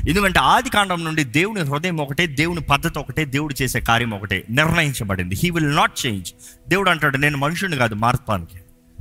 ఎందుకంటే 0.09 0.39
ఆది 0.39 0.71
కాండం 0.71 1.05
నుండి 1.05 1.25
దేవుని 1.25 1.61
హృదయం 1.61 2.01
ఒకటే 2.01 2.27
దేవుని 2.27 2.61
పద్ధతి 2.61 2.99
ఒకటే 2.99 3.25
దేవుడు 3.25 3.63
చేసే 3.63 3.81
కార్యం 3.81 4.11
ఒకటే 4.11 4.45
నిర్ణయించబడింది. 4.51 5.35
హీ 5.35 5.51
విల్ 5.51 5.77
నాట్ 5.77 6.07
చేంజ్ 6.07 6.33
దేవుడు 6.69 6.91
అంటాడు 6.91 7.17
నేను 7.17 7.37
మనుషుడిని 7.37 7.77
కాదు 7.77 7.95
మార్పానికి 7.95 8.59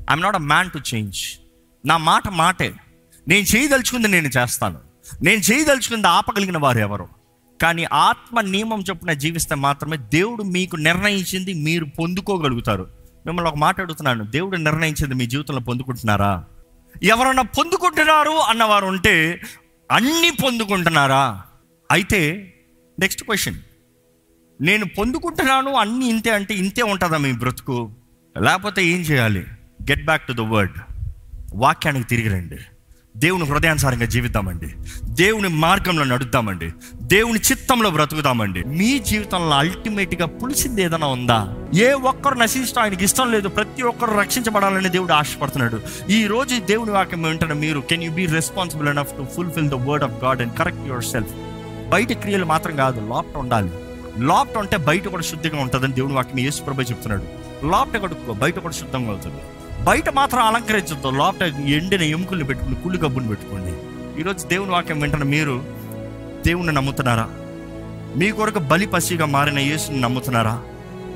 I'm 0.10 0.22
not 0.22 0.36
a 0.36 0.38
man 0.38 0.70
to 0.72 0.80
change 0.96 1.18
నా 1.86 1.98
మాట 1.98 2.30
మాటే. 2.30 2.74
నేను 3.28 3.46
చేయదలుచుకుంది 3.56 4.08
నేను 4.08 4.28
చేస్తాను. 4.28 4.80
నేను 5.22 5.40
చేయదలుచుకుంది 5.40 6.08
ఆపగలిగిన 6.08 6.58
వారు 6.58 6.78
ఎవరు? 6.78 7.10
కానీ 7.62 7.84
ఆత్మ 7.84 8.42
నియమం 8.42 8.84
చొప్పున 8.90 9.14
జీవిస్తే 9.14 9.56
మాత్రమే 9.56 9.98
దేవుడు 9.98 10.44
మీకు 10.44 10.76
నిర్ణయించింది 10.76 11.54
మీరు 11.54 11.86
పొందుకోగలుగుతారు. 11.86 12.90
మిమ్మల్ని 13.26 13.52
ఒక 13.52 13.58
మాట 13.58 13.82
అడుగుతున్నాను. 13.82 14.26
దేవుడు 14.26 14.58
నిర్ణయించింది 14.58 15.16
మీ 15.16 15.26
జీవితంలో 15.26 15.60
పొందుకుంటున్నారా? 15.60 16.44
ఎవరన్నా 17.04 17.44
పొందుకుంటున్నారు 17.44 18.30
అన్నవారు 18.30 18.86
ఉంటే 18.86 19.42
అన్నీ 19.92 20.30
పొందుకుంటున్నారా? 20.30 21.44
అయితే 21.92 22.54
నెక్స్ట్ 23.00 23.24
క్వశ్చన్. 23.24 23.56
నేను 24.62 24.86
పొందుకుంటున్నాను 24.86 25.74
అన్నీ 25.74 26.06
ఇంతే 26.06 26.32
అంటే 26.32 26.54
ఇంతే 26.54 26.84
ఉంటుందా 26.84 27.18
మీ 27.18 27.32
బ్రతుకు? 27.32 27.92
లేకపోతే 28.42 28.86
ఏం 28.86 29.02
చేయాలి? 29.02 29.40
Get 29.90 30.06
back 30.06 30.28
to 30.28 30.34
the 30.34 30.40
word. 30.40 30.74
వాక్యానికి 31.56 32.08
తిరిగి 32.08 32.30
రండి. 32.30 32.58
దేవుని 33.18 33.46
హృదయానుసారంగా 33.46 34.06
జీవిద్దామండి. 34.06 34.68
దేవుని 35.04 35.48
మార్గంలో 35.48 36.04
నడుద్దామండి. 36.04 36.72
దేవుని 37.02 37.40
చిత్తంలో 37.40 37.90
బ్రతుకుదామండి. 37.90 38.64
మీ 38.64 39.00
జీవితంలో 39.00 39.56
అల్టిమేట్గా 39.56 40.26
పులిసింది 40.26 40.84
ఏదైనా 40.84 41.08
ఉందా? 41.08 41.56
ఏ 41.76 41.92
ఒక్కరు 41.92 42.34
నశించడం 42.34 42.84
ఆయనకి 42.84 43.04
ఇష్టం 43.04 43.32
లేదు. 43.32 43.48
ప్రతి 43.48 43.82
ఒక్కరు 43.82 44.12
రక్షించబడాలని 44.12 44.90
దేవుడు 44.90 45.14
ఆశపడుతున్నాడు. 45.14 45.82
ఈ 46.10 46.26
రోజు 46.26 46.60
దేవుని 46.60 46.92
వాక్యం 46.92 47.24
వెంటనే 47.24 47.54
మీరు 47.54 47.80
can 47.80 48.04
you 48.04 48.12
be 48.12 48.26
responsible 48.26 48.90
enough 48.90 49.18
to 49.18 49.28
fulfil 49.36 49.70
the 49.70 49.74
word 49.74 50.04
of 50.04 50.24
God 50.24 50.42
and 50.42 50.58
correct 50.58 50.88
yourself 51.04 51.34
బయట 51.90 52.14
క్రియలు 52.14 52.46
మాత్రం 52.46 52.76
కాదు 52.76 53.08
లోపట 53.10 53.38
ఉండాలి. 53.38 53.70
లోపట 54.20 54.58
ఉంటే 54.58 54.78
బయట 54.78 55.08
కూడా 55.08 55.24
శుద్ధిగా 55.24 55.62
ఉంటుందని 55.62 55.94
దేవుని 55.94 56.14
వాక్యం 56.14 56.40
యేసు 56.40 56.62
ప్రభు 56.62 56.82
చెప్తున్నాడు. 56.82 57.24
లోపట 57.66 58.02
కడుక్కో 58.02 58.34
బయట 58.34 58.60
కూడా 58.60 58.74
శుద్ధంగా 58.74 59.10
అవుతుంది 59.10 59.38
బయట 59.84 60.10
మాత్రం 60.10 60.44
అలంకరించద్దు. 60.44 61.08
లోపల 61.08 61.46
ఎండిన 61.46 62.02
ఎముకల్ని 62.02 62.46
పెట్టుకుని 62.46 62.76
కుళ్ళు 62.76 63.00
కబ్బుని 63.00 63.28
పెట్టుకోండి. 63.28 63.74
ఈరోజు 64.22 64.48
దేవుని 64.48 64.72
వాక్యం 64.72 65.00
వెంటనే 65.00 65.24
మీరు 65.24 65.64
దేవుణ్ణి 66.46 66.74
నమ్ముతున్నారా? 66.74 67.28
మీ 68.16 68.32
కొరకు 68.32 68.60
బలి 68.60 68.88
పసిగా 68.88 69.26
మారిన 69.26 69.60
యేసుని 69.60 70.02
నమ్ముతున్నారా? 70.02 70.62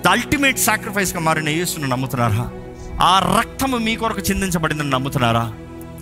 ద 0.06 0.08
అల్టిమేట్ 0.08 0.60
సాక్రిఫైస్గా 0.60 1.20
మారిన 1.20 1.50
యేసుని 1.50 1.88
నమ్ముతున్నారా? 1.88 2.50
ఆ 3.02 3.40
రక్తము 3.40 3.78
మీ 3.78 3.96
కొరకు 3.96 4.20
చిందించబడిందని 4.20 4.90
నమ్ముతున్నారా? 4.90 5.54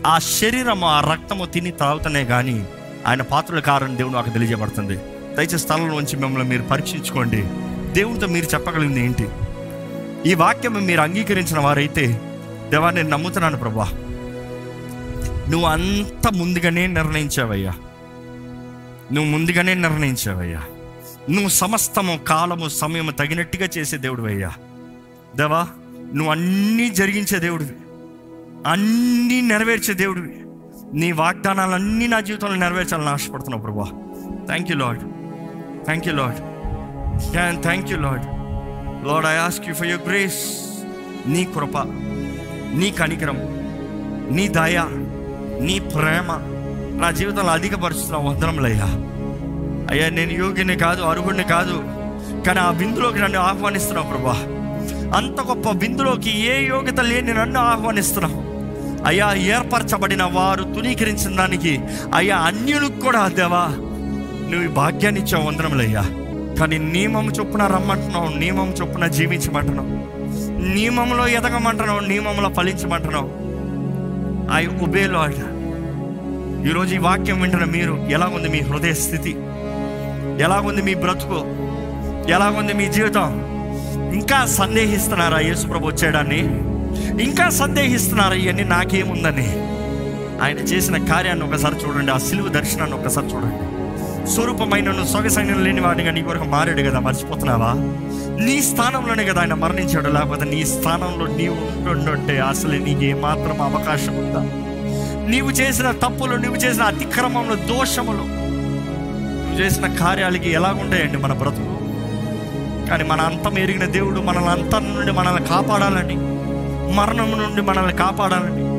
ఆ 0.08 0.20
శరీరము 0.20 0.88
ఆ 0.88 1.12
రక్తము 1.12 1.46
తిని 1.46 1.72
త్రాగుతనే 1.72 2.26
కానీ 2.26 2.66
ఆయన 3.08 3.22
పాత్రల 3.22 3.60
కారని 3.60 3.98
దేవుడు 3.98 4.14
నాకు 4.14 4.30
తెలియజేయబడుతుంది. 4.30 4.98
దయచేసి 5.36 5.58
స్థలంలో 5.58 5.96
ఉంచి 5.96 6.16
మిమ్మల్ని 6.16 6.50
మీరు 6.50 6.62
పరీక్షించుకోండి. 6.62 7.42
దేవునితో 7.92 8.28
మీరు 8.28 8.46
చెప్పగలిగింది 8.46 9.06
ఏంటి? 9.06 9.28
ఈ 10.30 10.34
వాక్యం 10.34 10.74
మీరు 10.74 11.02
అంగీకరించిన 11.02 11.60
వారైతే 11.60 12.22
దేవా 12.72 12.92
నేను 12.92 13.10
నమ్ముతున్నాను 13.10 13.58
ప్రభా. 13.58 13.90
నువ్వు 15.50 15.68
అంత 15.68 16.28
ముందుగానే 16.34 16.88
నిర్ణయించావయ్యా. 16.88 17.74
నువ్వు 19.14 19.32
ముందుగానే 19.32 19.74
నిర్ణయించావయ్యా. 19.74 20.64
నువ్వు 21.30 21.50
సమస్తము 21.50 22.18
కాలము 22.18 22.68
సమయము 22.68 23.12
తగినట్టుగా 23.12 23.70
చేసే 23.78 23.98
దేవుడు 23.98 24.22
అయ్యా 24.22 24.52
దేవా 25.36 25.68
నువ్వు 26.14 26.32
అన్నీ 26.32 26.90
జరిగించే 26.90 27.40
దేవుడివి. 27.40 27.76
అన్నీ 28.68 29.42
నెరవేర్చే 29.42 29.94
దేవుడివి. 29.94 30.46
నీ 30.94 31.12
వాగ్దానాలన్నీ 31.12 32.08
నా 32.08 32.20
జీవితంలో 32.20 32.56
నెరవేర్చాలని 32.56 33.10
ఆశపడుతున్నావు 33.10 33.64
ప్రభా. 33.64 33.92
Thank 34.46 34.72
you 34.72 34.78
lord 34.78 35.00
thank 35.86 36.08
you 36.08 36.14
lord 36.14 37.62
thank 37.62 37.92
you 37.92 37.98
lord 37.98 38.26
lord 39.08 39.26
I 39.26 39.36
ask 39.36 39.68
you 39.68 39.74
for 39.74 39.88
your 39.88 40.10
grace 40.10 40.44
నీ 41.28 41.44
కృప. 41.44 42.11
నీ 42.74 42.92
కనికరం 42.92 43.38
నీ 44.36 44.48
దయ 44.48 44.86
నీ 45.62 45.80
ప్రేమ 45.80 46.38
నా 47.02 47.12
జీవితంలో 47.12 47.52
అధికపరుస్తున్న 47.52 48.18
వందనములయ్యా. 48.18 48.86
అయ్యా 49.92 50.10
నేను 50.10 50.32
యోగిని 50.32 50.76
కాదు 50.76 51.02
అరుగుడిని 51.02 51.44
కాదు 51.44 51.84
కానీ 52.48 52.60
ఆ 52.60 52.72
విందులోకి 52.72 53.20
నన్ను 53.20 53.40
ఆహ్వానిస్తున్నావు 53.40 54.08
ప్రభా. 54.08 54.34
అంత 55.18 55.42
గొప్ప 55.42 55.70
విందులోకి 55.70 56.46
ఏ 56.46 56.68
యోగ్యత 56.68 57.00
లేని 57.00 57.34
నన్ను 57.34 57.60
ఆహ్వానిస్తున్నావు. 57.60 58.52
అయ్యా 59.06 59.34
ఏర్పరచబడిన 59.34 60.24
వారు 60.24 60.64
తునీకరించిన 60.64 61.36
దానికి 61.36 61.80
అయ్యా 62.16 62.38
అన్యులకు 62.38 63.00
కూడా 63.00 63.28
దేవా 63.28 63.68
నువ్వు 64.52 64.68
భాగ్యాన్ని 64.68 65.22
ఇచ్చావు 65.22 65.48
వందనములయ్యా. 65.48 66.02
కానీ 66.60 66.78
నియమం 66.78 67.28
చొప్పున 67.28 67.68
రమ్మంటున్నావు 67.68 68.38
నియమం 68.38 68.70
చొప్పున 68.70 69.08
జీవించమంటున్నావు. 69.08 70.21
నియమంలో 70.62 71.28
ఎదగమంటున్నావు 71.28 72.00
నియమంలో 72.00 72.50
ఫలించమంటున్నావు. 72.50 73.30
ఐ 74.54 74.66
ఉబే 74.66 75.08
లాడ్ 75.08 75.34
ఈరోజు 76.68 76.96
ఈ 76.96 76.98
వాక్యం 76.98 77.42
వింటున్న 77.42 77.66
మీరు 77.66 78.08
ఎలాగుంది 78.10 78.50
మీ 78.50 78.60
హృదయ 78.60 78.94
స్థితి? 78.94 79.32
ఎలాగుంది 80.44 80.82
మీ 80.82 80.94
బ్రతుకు? 80.94 81.40
ఎలాగుంది 82.32 82.74
మీ 82.74 82.88
జీవితం? 82.88 83.52
ఇంకా 84.14 84.46
సందేహిస్తున్నారా 84.46 85.40
యేసుప్రభు 85.40 85.88
వచ్చాడని 85.88 86.40
ఇంకా 87.24 87.50
సందేహిస్తున్నారా 87.50 88.34
ఇవన్నీ 88.34 88.64
నాకేముందని? 88.64 89.48
ఆయన 90.42 90.58
చేసిన 90.58 91.06
కార్యాన్ని 91.06 91.46
ఒకసారి 91.46 91.76
చూడండి 91.76 92.12
ఆ 92.12 92.18
సిలువు 92.18 92.48
దర్శనాన్ని 92.48 92.98
ఒకసారి 92.98 93.28
చూడండి. 93.28 93.71
స్వరూపమైన 94.28 95.04
సొగసైన 95.04 95.54
లేని 95.54 95.82
వాడిగా 95.82 96.12
నీ 96.12 96.22
కొరకు 96.22 96.44
మారాడు 96.44 96.82
కదా 96.82 97.00
మర్చిపోతున్నావా? 97.00 97.74
నీ 98.46 98.62
స్థానంలోనే 98.62 99.24
కదా 99.24 99.42
ఆయన 99.42 99.54
మరణించాడు. 99.54 100.10
లేకపోతే 100.10 100.46
నీ 100.46 100.66
స్థానంలో 100.66 101.28
నీవు 101.28 101.56
ఉంటుండే 101.56 102.40
అసలు 102.40 102.72
నీకు 102.72 103.04
ఏమాత్రం 103.04 103.62
అవకాశం 103.62 104.18
ఉందా? 104.18 104.40
నీవు 105.30 105.50
చేసిన 105.50 105.92
తప్పులు 105.92 106.36
నువ్వు 106.36 106.56
చేసిన 106.56 106.84
అతిక్రమంలో 106.84 107.56
దోషములు 107.56 108.18
నువ్వు 108.18 109.60
చేసిన 109.60 109.88
కార్యాలకి 109.88 110.50
ఎలాగుంటాయండి 110.50 111.18
మన 111.18 111.34
బ్రతుకు? 111.34 111.72
కానీ 112.90 113.04
మన 113.04 113.22
అంతం 113.22 113.58
ఎరిగిన 113.58 113.86
దేవుడు 113.86 114.20
మనల్ని 114.20 114.50
అంతం 114.50 114.96
నుండి 114.96 115.12
మనల్ని 115.12 115.48
కాపాడాలని 115.48 116.16
మరణం 116.96 117.32
నుండి 117.32 117.62
మనల్ని 117.62 117.94
కాపాడాలని 117.94 118.72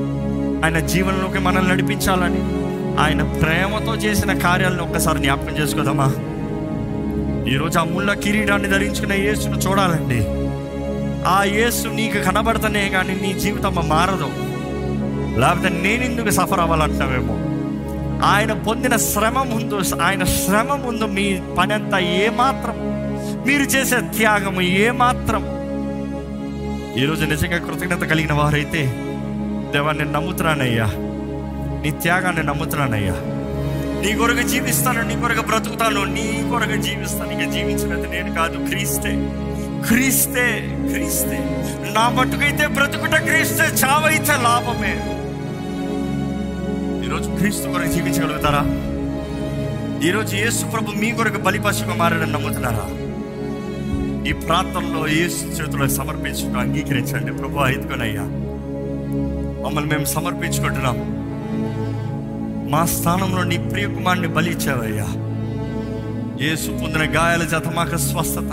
ఆయన 0.65 0.87
జీవనంలోకి 0.87 1.39
మనల్ని 1.39 1.71
నడిపించాలని 1.71 2.62
ఆయన 2.99 3.23
ప్రేమతో 3.23 3.95
చేసిన 3.95 4.33
కార్యాలను 4.33 4.83
ఒక్కసారి 4.83 5.19
జ్ఞాపకం 5.19 5.59
చేసుకోదామా? 5.59 6.15
ఈరోజు 7.53 7.79
ఆ 7.79 7.85
ముళ్ళ 7.85 8.13
కిరీటాన్ని 8.13 8.69
ధరించుకున్న 8.69 9.13
యేసును 9.13 9.57
చూడాలండి. 9.57 10.27
ఆ 11.29 11.45
యేసు 11.45 11.89
నీకు 11.89 12.19
కనబడతనే 12.19 12.89
కానీ 12.89 13.19
నీ 13.23 13.41
జీవితం 13.41 13.75
మారదు. 13.75 14.29
లేకపోతే 15.41 15.69
నేను 15.69 16.05
ఎందుకు 16.05 16.31
సఫర్ 16.31 16.61
అవ్వాలంటావేమో 16.61 17.39
ఆయన 18.27 18.53
పొందిన 18.53 18.97
శ్రమ 18.97 19.43
ముందు 19.43 19.81
ఆయన 20.03 20.25
శ్రమ 20.25 20.75
ముందు 20.75 21.05
మీ 21.05 21.41
పని 21.59 21.75
అంతా 21.75 21.99
ఏమాత్రం 21.99 22.75
మీరు 23.47 23.63
చేసే 23.63 23.97
త్యాగము 23.97 24.61
ఏమాత్రం. 24.61 25.43
ఈరోజు 27.03 27.25
నిజంగా 27.25 27.59
కృతజ్ఞత 27.59 28.09
కలిగిన 28.09 28.33
వారైతే 28.33 28.93
దేవాన్ని 29.73 30.13
నమ్ముతున్నానయ్యా. 30.13 30.91
నీ 31.83 31.91
త్యాగాన్ని 31.91 32.43
నమ్ముతున్నానయ్యా. 32.43 33.15
నీ 34.05 34.19
కొరకు 34.19 34.49
జీవిస్తాను 34.49 35.03
నీ 35.03 35.21
కొరకు 35.21 35.41
బ్రతుకుతాను 35.41 36.05
నీ 36.05 36.49
కొరకు 36.51 36.83
జీవిస్తాను 36.83 37.43
ఇక 37.43 37.51
జీవించినది 37.51 38.09
నేను 38.09 38.35
కాదు 38.35 38.69
క్రీస్తే. 38.69 39.33
క్రీస్తే 39.89 40.79
క్రీస్తే. 40.93 41.39
నా 41.95 42.09
మట్టుకైతే 42.09 42.67
బ్రతుకుట 42.67 43.15
క్రీస్తే 43.15 43.65
చావైతే 43.65 44.33
లాభమే. 44.33 45.19
ఈరోజు 47.07 47.31
క్రీస్తు 47.31 47.69
కొరకు 47.69 47.93
జీవించగలుగుతారా? 47.93 48.63
ఈరోజు 50.09 50.37
యేసు 50.37 50.65
ప్రభు 50.65 50.91
మీ 50.91 51.11
కొరకు 51.11 51.39
బలిపశుగా 51.39 51.95
మారని 51.95 52.33
నమ్ముతున్నారా? 52.33 52.87
ఈ 54.31 54.33
ప్రాంతంలో 54.33 55.09
యేసు 55.09 55.45
చేతుల్లో 55.45 55.89
సమర్పించుకుంటూ 55.89 56.59
అంగీకరించండి. 56.59 57.33
ప్రభు 57.33 57.67
ఇదిగోనయ్యా 57.67 58.23
మమ్మల్ని 59.65 59.91
మేము 59.91 60.05
సమర్పించుకుంటున్నాం. 60.05 61.22
మా 62.73 62.85
స్థానంలో 62.85 63.43
నీ 63.43 63.57
ప్రియ 63.59 63.87
కుమారుని 63.87 64.29
బలి 64.29 64.51
ఇచ్చావయ్యా 64.51 65.09
యేసు 66.47 66.71
పొందిన 66.71 67.03
గాయాల 67.19 67.43
చేత 67.43 67.69
మాకు 67.69 67.97
స్వస్థత. 67.97 68.53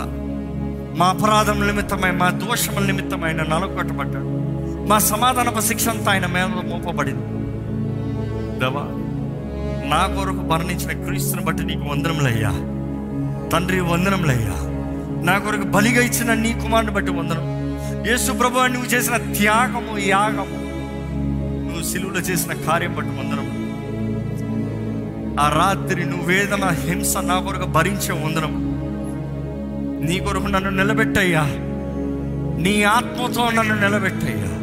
మా 0.96 1.06
అపరాధం 1.06 1.66
నిమిత్తమై 1.66 2.10
మా 2.10 2.30
దోషముల 2.30 2.86
నిమిత్తమైన 2.86 3.42
నలగొట్టబడ్డాడు 3.42 4.26
మా 4.88 4.98
సమాధానపు 4.98 5.60
శిక్ష 5.60 5.88
అంతా 5.88 6.12
ఆయన 6.12 6.26
మీద 6.26 6.42
మోపబడింది. 6.42 7.26
దేవా 8.60 8.84
నా 9.88 10.02
కొరకు 10.14 10.42
మరణించిన 10.52 11.04
క్రీస్తుని 11.04 11.44
బట్టి 11.44 11.64
నీకు 11.64 11.88
వందనములయ్యా. 11.88 12.50
తండ్రి 13.48 13.80
వందనములయ్యా. 13.80 14.56
నా 15.24 15.38
కొరకు 15.38 15.62
బలిగా 15.62 16.02
ఇచ్చిన 16.02 16.34
నీ 16.34 16.52
కుమారుని 16.52 16.92
బట్టి 16.92 17.12
వందనం. 17.12 17.46
యేసు 18.06 18.32
ప్రభు 18.32 18.66
నువ్వు 18.66 18.88
చేసిన 18.90 19.16
త్యాగము 19.16 19.98
యాగము 19.98 20.60
నువ్వు 21.68 21.82
సిలువులో 21.92 22.20
చేసిన 22.20 22.52
కార్యం 22.52 22.94
బట్టి 22.94 23.10
వందనం. 23.10 23.39
ఆ 25.40 25.48
రాత్రి 25.48 26.04
నువ్వు 26.04 26.26
వేదన 26.26 26.64
హింస 26.64 27.16
నా 27.16 27.40
కొరకు 27.40 27.66
భరించే 27.66 28.12
ఉందరం 28.12 28.70
నీ 30.04 30.18
కొరకు 30.18 30.46
నన్ను 30.46 30.70
నిలబెట్టయ్యా. 30.70 31.42
నీ 32.62 32.82
ఆత్మతో 32.82 33.50
నన్ను 33.50 33.74
నిలబెట్టయ్యా. 33.74 34.60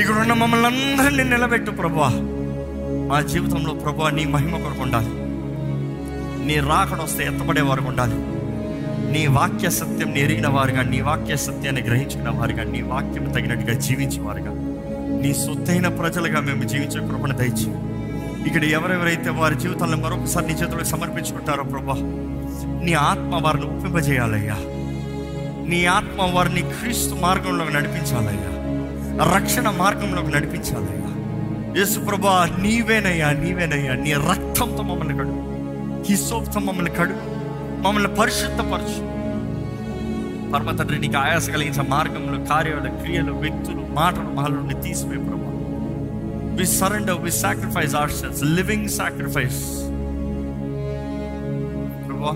ఇక్కడ 0.00 0.20
ఉన్న 0.20 0.32
మమ్మల్ని 0.32 0.66
అందరినీ 0.66 1.24
నిలబెట్టు 1.24 1.70
ప్రభా 1.70 2.08
మా 3.08 3.20
జీవితంలో 3.20 3.74
ప్రభా 3.74 4.10
నీ 4.10 4.24
మహిమ 4.24 4.50
కొరకు 4.50 4.82
ఉండాలి. 4.82 5.08
నీ 6.46 6.68
రాకడ 6.68 7.02
వస్తే 7.02 7.28
వారికి 7.60 7.88
ఉండాలి. 7.88 8.14
నీ 9.12 9.26
వాక్య 9.26 9.70
సత్యం 9.70 10.16
ఎరిగిన 10.16 10.48
వారుగా 10.48 10.82
నీ 10.82 11.00
వాక్య 11.00 11.36
సత్యాన్ని 11.36 11.82
గ్రహించుకున్న 11.82 12.28
వారుగా 12.28 12.64
నీ 12.64 12.82
వాక్యం 12.82 13.24
తగినట్టుగా 13.24 13.78
జీవించేవారుగా. 13.78 14.50
నీ 15.22 15.34
సొత్తైన 15.34 15.88
ప్రజలుగా 15.88 16.40
మేము 16.40 16.62
జీవించే 16.62 17.08
కృపణ 17.08 17.32
దయచి 17.32 17.87
ఇక్కడ 18.48 18.64
ఎవరెవరైతే 18.64 19.30
వారి 19.30 19.54
జీవితాలను 19.54 19.96
మరొకసారి 19.96 20.46
నీ 20.46 20.52
చేతులకు 20.52 20.84
సమర్పించుకుంటారో 20.84 21.62
ప్రభా 21.62 21.94
నీ 22.84 22.92
ఆత్మ 22.92 23.40
వారిని 23.44 23.64
ఒప్పింపజేయాలయ్యా. 23.64 24.56
నీ 25.68 25.84
ఆత్మ 25.84 26.30
వారిని 26.34 26.60
క్రీస్తు 26.60 27.14
మార్గంలోకి 27.14 27.72
నడిపించాలయ్యా. 27.72 28.52
రక్షణ 29.34 29.70
మార్గంలోకి 29.70 30.30
నడిపించాలయ్యా. 30.30 31.08
యేసు 31.78 32.00
ప్రభా 32.00 32.56
నీవేనయ్యా 32.62 33.32
నీవేనయ్యా 33.32 33.94
నీ 33.94 34.12
రక్తంతో 34.12 34.82
మమ్మల్ని 34.82 35.18
కడుగు 35.18 35.40
హిసోప్తో 36.08 36.60
మమ్మల్ని 36.60 36.90
కడుగు 36.90 37.38
మమ్మల్ని 37.80 38.14
పరిశుద్ధపరచు. 38.14 39.18
పరమ 40.52 40.76
తండ్రి 40.76 40.98
నీకు 40.98 41.16
ఆయాస 41.16 41.50
కలిగించిన 41.50 41.88
మార్గంలో 41.88 42.44
కార్యాలు 42.44 42.90
క్రియలు 42.90 43.32
వ్యక్తులు 43.32 43.86
మాటలు 43.90 44.34
మహల్ 44.34 44.82
తీసివే 44.82 45.16
ప్రభా. 45.16 45.57
We 46.58 46.66
surrender 46.66 47.20
we 47.20 47.32
sacrifice 47.32 47.94
our 47.94 48.10
selves 48.10 48.44
living 48.44 48.88
sacrifice 48.88 49.78
ప్రభా 52.08 52.32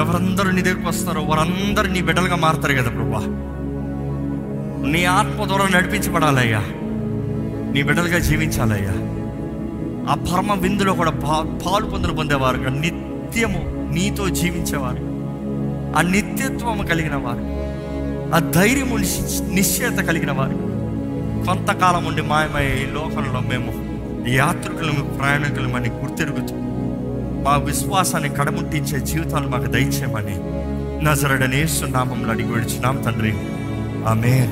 ఎవరందరూ 0.00 0.50
నీ 0.50 0.62
దగ్గరకు 0.62 0.88
వస్తారో 0.88 1.20
వారందరూ 1.20 1.92
నీ 1.92 2.02
బిడ్డలుగా 2.02 2.36
మారుతారు 2.36 2.72
కదా 2.72 2.90
ప్రభా. 2.90 3.20
నీ 4.86 5.04
ఆత్మ 5.04 5.44
ద్వారా 5.44 5.68
నడిపించబడాలయ్యా. 5.68 6.60
నీ 7.72 7.82
బిడ్డలుగా 7.82 8.18
జీవించాలయ్యా. 8.18 8.92
ఆ 10.12 10.14
పరమ 10.14 10.60
విందులో 10.60 10.92
కూడా 10.92 11.10
పా 11.10 11.60
పాలు 11.66 11.86
పొందులు 11.86 12.12
పొందేవారుగా 12.12 12.70
నిత్యము 12.70 13.92
నీతో 13.92 14.28
జీవించేవారు. 14.28 15.08
ఆ 15.98 16.10
నిత్యత్వము 16.10 16.86
కలిగిన 16.86 17.14
వారు. 17.14 17.68
ఆ 18.34 18.50
ధైర్యము 18.50 18.96
నిశ్చేత 18.96 19.48
నిశ్చయత 19.52 19.98
కలిగిన 19.98 20.32
వారు. 20.32 20.67
కొంతకాలం 21.48 22.04
ఉండి 22.04 22.22
మాయమై 22.22 22.66
ఈ 22.66 22.86
లోకంలో 22.92 23.40
మేము 23.40 23.72
యాత్రికులము 24.28 25.18
ప్రయాణికులమని 25.18 25.88
గుర్తిరుగుతూ. 25.88 26.54
మా 27.44 27.56
విశ్వాసాన్ని 27.56 28.28
కడముట్టించే 28.28 29.00
జీవితాలు 29.00 29.48
మాకు 29.48 29.66
దయచేయమని 29.66 30.36
నజరడనేస్తున్నామంలో 31.04 32.30
అడిగి 32.30 32.52
విడిచున్నాం 32.52 32.96
తండ్రి. 32.96 33.32
ఆమె 34.08 34.48